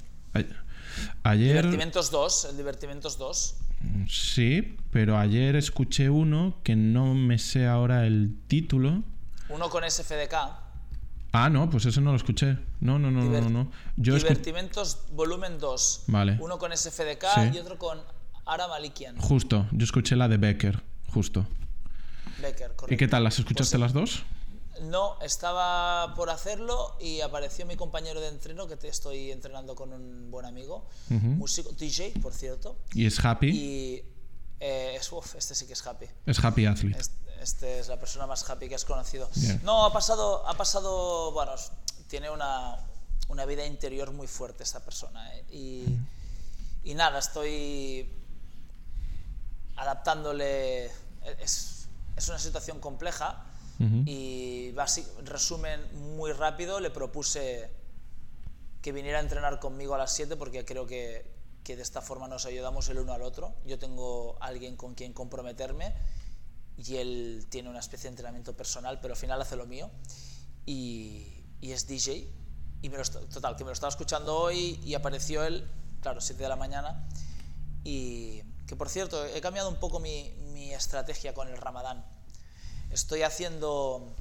[1.24, 1.64] Ayer.
[1.64, 3.56] Divertimentos 2, el Divertimentos 2.
[4.08, 9.02] Sí, pero ayer escuché uno que no me sé ahora el título.
[9.48, 10.34] Uno con SFDK.
[11.32, 12.56] Ah, no, pues eso no lo escuché.
[12.78, 13.72] No, no, no, no, no.
[13.96, 16.04] Divertimentos volumen 2.
[16.06, 16.38] Vale.
[16.40, 17.98] Uno con SFDK y otro con
[18.46, 19.18] Ara Malikian.
[19.18, 21.48] Justo, yo escuché la de Becker, justo.
[22.40, 22.94] Becker, correcto.
[22.94, 23.24] ¿Y qué tal?
[23.24, 24.24] ¿Las escuchaste pues, las dos?
[24.80, 29.92] No, estaba por hacerlo y apareció mi compañero de entreno, que te estoy entrenando con
[29.92, 32.78] un buen amigo, músico, DJ, por cierto.
[32.94, 33.48] ¿Y es happy?
[33.48, 34.04] Y
[34.58, 34.98] eh,
[35.36, 36.06] este sí que es happy.
[36.24, 36.98] Es happy athlete.
[37.40, 39.28] Este, es la persona más happy que has conocido.
[39.62, 41.52] No, ha pasado, ha pasado, bueno,
[42.08, 42.78] tiene una,
[43.28, 45.36] una vida interior muy fuerte esta persona.
[45.36, 45.44] ¿eh?
[45.50, 45.84] Y,
[46.84, 48.10] y nada, estoy
[49.76, 50.86] adaptándole.
[51.38, 53.44] Es, es una situación compleja
[53.80, 54.74] y,
[55.24, 55.80] resumen
[56.16, 57.70] muy rápido, le propuse
[58.82, 61.30] que viniera a entrenar conmigo a las 7 porque creo que,
[61.64, 63.54] que, de esta forma nos ayudamos el uno al otro.
[63.64, 65.94] Yo tengo alguien con quien comprometerme
[66.76, 69.90] y él tiene una especie de entrenamiento personal, pero al final hace lo mío
[70.66, 72.28] y, es DJ.
[72.82, 75.70] Y lo, total, que me lo estaba escuchando hoy y apareció él,
[76.00, 77.08] claro, 7 de la mañana
[77.82, 82.04] y que por cierto, he cambiado un poco mi estrategia con el ramadán.
[82.90, 84.14] Estoy haciendo,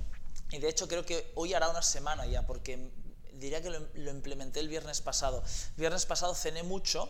[0.52, 2.92] y de hecho creo que hoy hará una semana ya, porque
[3.34, 5.44] diría que lo, implementé el viernes pasado.
[5.78, 7.10] Viernes pasado cené mucho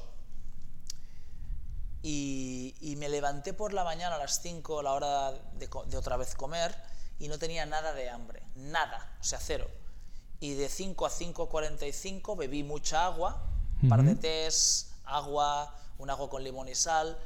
[2.01, 6.15] y, y, me levanté por la mañana a las 5, la hora de, de, otra
[6.15, 6.73] vez comer,
[7.19, 9.69] y no tenía nada de hambre, nada, o sea, cero.
[10.39, 13.43] Y de 5 a 5.45 bebí mucha agua,
[13.83, 17.17] un par de tés, agua, un agua con limón y sal,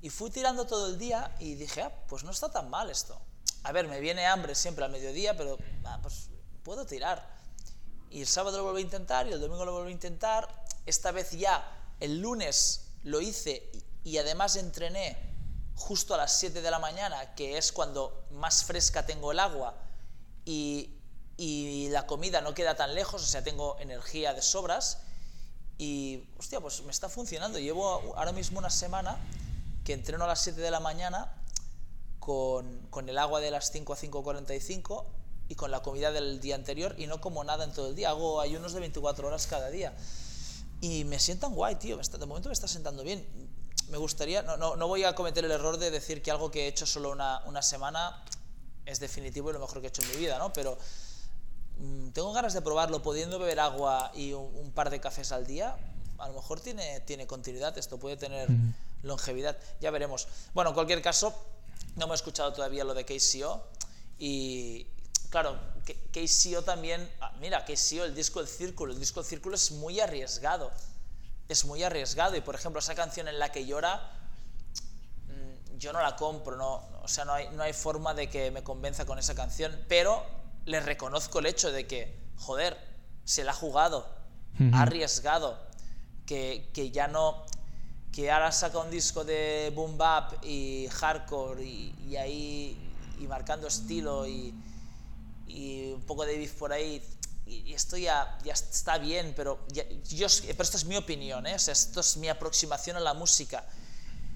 [0.00, 3.20] y fui tirando todo el día y dije, ah, pues no está tan mal esto.
[3.62, 6.30] A ver, me viene hambre siempre al mediodía, pero ah, pues
[6.62, 7.38] puedo tirar.
[8.10, 10.48] Y el sábado lo vuelvo a intentar y el domingo lo vuelvo a intentar.
[10.86, 13.70] Esta vez ya, el lunes lo hice
[14.04, 15.18] y, además entrené
[15.74, 19.74] justo a las 7 de la mañana, que es cuando más fresca tengo el agua
[20.44, 20.98] y,
[21.36, 25.02] y la comida no queda tan lejos, o sea, tengo energía de sobras.
[25.76, 27.58] Y, hostia, pues me está funcionando.
[27.58, 29.18] Llevo ahora mismo una semana
[29.84, 31.32] que entreno a las 7 de la mañana
[32.28, 35.06] con, con el agua de las 5 a 5.45
[35.48, 38.10] y con la comida del día anterior y no como nada en todo el día.
[38.10, 39.96] Hago ayunos de 24 horas cada día.
[40.82, 41.96] y me sientan guay, tío.
[41.96, 43.26] De momento me está sentando bien.
[43.88, 46.64] Me gustaría, no, no, no voy a cometer el error de decir que algo que
[46.64, 48.22] he hecho solo una, una semana
[48.84, 50.52] es definitivo y lo mejor que he hecho en mi vida, ¿no?
[50.52, 50.76] Pero
[51.78, 55.78] mm, tengo ganas de probarlo, pudiendo beber agua y un, par de cafés al día,
[56.18, 58.50] a lo mejor tiene, tiene continuidad, esto puede tener
[59.02, 60.28] longevidad, ya veremos.
[60.52, 61.32] Bueno, en cualquier caso,
[61.98, 63.66] no me he escuchado todavía lo de KCO
[64.18, 64.86] y,
[65.30, 65.58] claro,
[66.12, 70.00] KCO también, ah, mira, KCO, el disco El Círculo, el disco El Círculo es muy
[70.00, 70.70] arriesgado,
[71.48, 72.36] es muy arriesgado.
[72.36, 74.12] Y por ejemplo esa canción en la que llora,
[75.26, 78.50] mm, yo no la compro, no, o sea, no hay, no hay forma de que
[78.50, 80.24] me convenza con esa canción, pero
[80.64, 82.78] le reconozco el hecho de que, joder,
[83.24, 84.08] se la ha jugado,
[84.72, 85.58] ha arriesgado,
[86.26, 87.46] que, que, ya no,
[88.12, 92.76] que ahora saca un disco de boom bap y hardcore y, y ahí
[93.20, 94.54] y marcando estilo y
[95.48, 97.02] y un poco de beef por ahí,
[97.46, 101.54] y, esto ya, ya está bien, pero, yo, pero esto es mi opinión, ¿eh?
[101.54, 103.64] esto es mi aproximación a la música.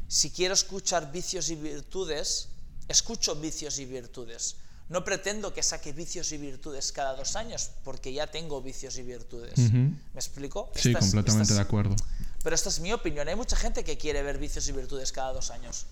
[0.09, 2.49] Si quiero escuchar vicios y virtudes,
[2.89, 4.57] escucho vicios y virtudes.
[4.89, 9.03] No pretendo que saque vicios y virtudes cada dos años, porque ya tengo vicios y
[9.03, 9.59] virtudes.
[9.59, 10.71] ¿Me explico?
[10.75, 11.97] Sí, completamente de acuerdo.
[12.43, 13.29] Pero esta es mi opinión.
[13.29, 15.87] Hay mucha gente que quiere ver vicios y virtudes cada dos años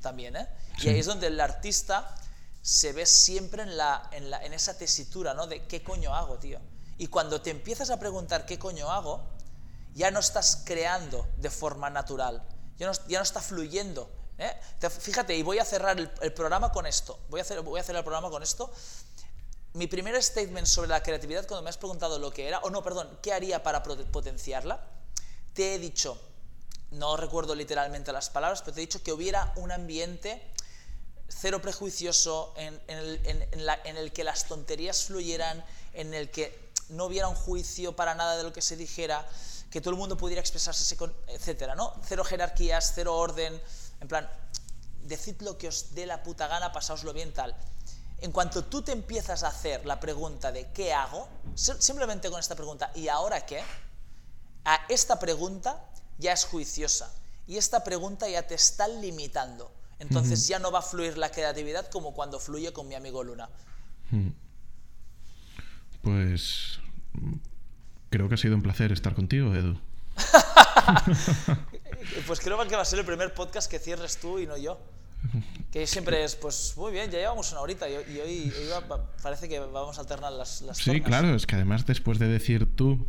[0.00, 0.36] también.
[0.36, 0.48] ¿eh?
[0.78, 2.14] Y ahí es donde el artista
[2.62, 5.46] se ve siempre en, la, en, la, en esa tesitura, ¿no?
[5.46, 6.58] De qué coño hago, tío.
[6.98, 9.22] Y cuando te empiezas a preguntar qué coño hago,
[9.94, 12.42] ya no estás creando de forma natural,
[12.78, 14.10] ya no, ya no está fluyendo.
[14.38, 14.54] ¿eh?
[14.88, 17.18] fíjate, y voy a cerrar el, programa con esto.
[17.28, 18.72] Voy a, hacer, voy a hacer el programa con esto.
[19.74, 22.82] Mi primer statement sobre la creatividad, cuando me has preguntado lo que era, o no,
[22.82, 24.84] perdón, qué haría para potenciarla,
[25.54, 26.20] te he dicho,
[26.90, 30.50] no recuerdo literalmente las palabras, pero te he dicho que hubiera un ambiente
[31.28, 37.94] cero prejuicioso, en, el, que las tonterías fluyeran, en el que no hubiera un juicio
[37.94, 39.26] para nada de lo que se dijera,
[39.70, 40.96] que todo el mundo pudiera expresarse,
[41.28, 41.94] etcétera, ¿no?
[42.04, 43.60] Cero jerarquías, cero orden,
[44.00, 44.28] en plan,
[45.02, 47.56] decid lo que os dé la puta gana, pasaoslo bien, tal.
[48.18, 51.28] En cuanto tú te empiezas a hacer la pregunta de ¿qué hago?
[51.54, 53.62] Simplemente con esta pregunta ¿y ahora qué?
[54.64, 55.84] A esta pregunta
[56.18, 57.12] ya es juiciosa
[57.46, 59.72] y esta pregunta ya te está limitando.
[59.98, 63.50] Entonces ya no va a fluir la creatividad como cuando fluye con mi amigo Luna.
[66.02, 66.80] Pues
[68.08, 69.78] creo que ha sido un placer estar contigo, Edu.
[72.26, 74.78] pues creo que va a ser el primer podcast que cierres tú y no yo.
[75.70, 78.52] Que siempre es, pues muy bien, ya llevamos una horita y, hoy,
[79.22, 82.74] parece que vamos a alternar las, las Sí, claro, es que además después de decir
[82.74, 83.06] tú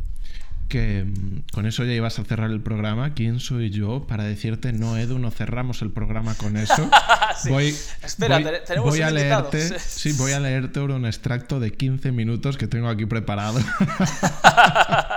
[0.72, 3.14] que mm, con eso ya ibas a cerrar el programa.
[3.14, 6.90] ¿Quién soy yo para decirte, no, Edu, no cerramos el programa con eso?
[7.50, 10.14] Voy, Espera, tenemos voy a leerte, sí.
[10.14, 13.60] voy a leerte un extracto de 15 minutos que tengo aquí preparado.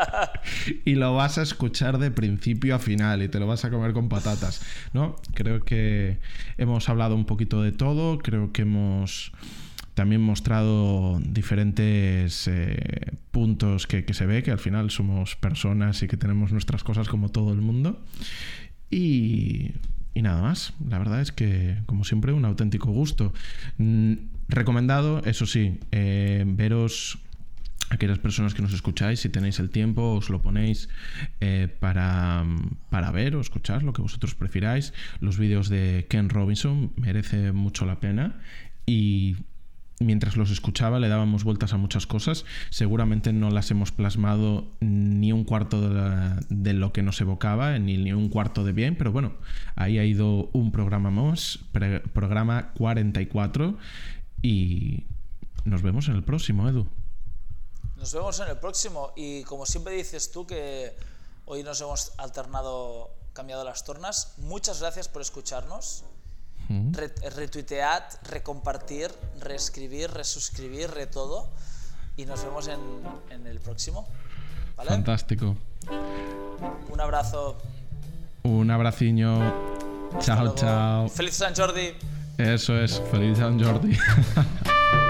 [0.84, 3.92] y lo vas a escuchar de principio a final y te lo vas a comer
[3.92, 4.62] con patatas.
[4.92, 5.16] ¿no?
[5.34, 6.18] Creo que
[6.57, 9.32] hemos hablado un poquito de todo, creo que hemos
[9.95, 16.16] también mostrado diferentes eh, puntos que, se ve, que al final somos personas y que
[16.16, 18.03] tenemos nuestras cosas como todo el mundo.
[18.90, 19.72] Y,
[20.14, 23.32] nada más, la verdad es que, como siempre, un auténtico gusto.
[23.78, 24.14] Mm,
[24.49, 27.18] recomendado, eso sí, eh, veros
[27.90, 30.88] aquellas personas que nos escucháis, si tenéis el tiempo, os lo ponéis
[31.40, 32.45] eh, para,
[32.90, 34.92] para, ver o escuchar lo que vosotros prefiráis.
[35.20, 38.40] Los vídeos de Ken Robinson merece mucho la pena
[38.86, 39.36] y
[40.05, 42.44] mientras los escuchaba le dábamos vueltas a muchas cosas.
[42.70, 48.12] Seguramente no las hemos plasmado ni un cuarto de, lo que nos evocaba, ni, ni,
[48.12, 49.32] un cuarto de bien, pero bueno,
[49.74, 51.59] ahí ha ido un programa más,
[52.12, 53.76] programa 44,
[54.42, 55.05] y
[55.64, 56.86] nos vemos en el próximo, Edu.
[57.96, 60.94] Nos vemos en el próximo, y como siempre dices tú que
[61.46, 66.05] hoy nos hemos alternado, cambiado las tornas, muchas gracias por escucharnos
[67.36, 69.11] retuitead, recompartir,
[69.41, 71.49] reescribir, resuscribir, re todo.
[72.16, 74.07] Y nos vemos en, el próximo.
[74.77, 75.57] Fantástico.
[76.91, 77.59] Un abrazo.
[78.45, 79.39] Un abraciño.
[80.20, 81.09] chao, chao.
[81.09, 81.95] Feliz San Jordi.
[82.39, 83.97] Eso es, feliz San Jordi.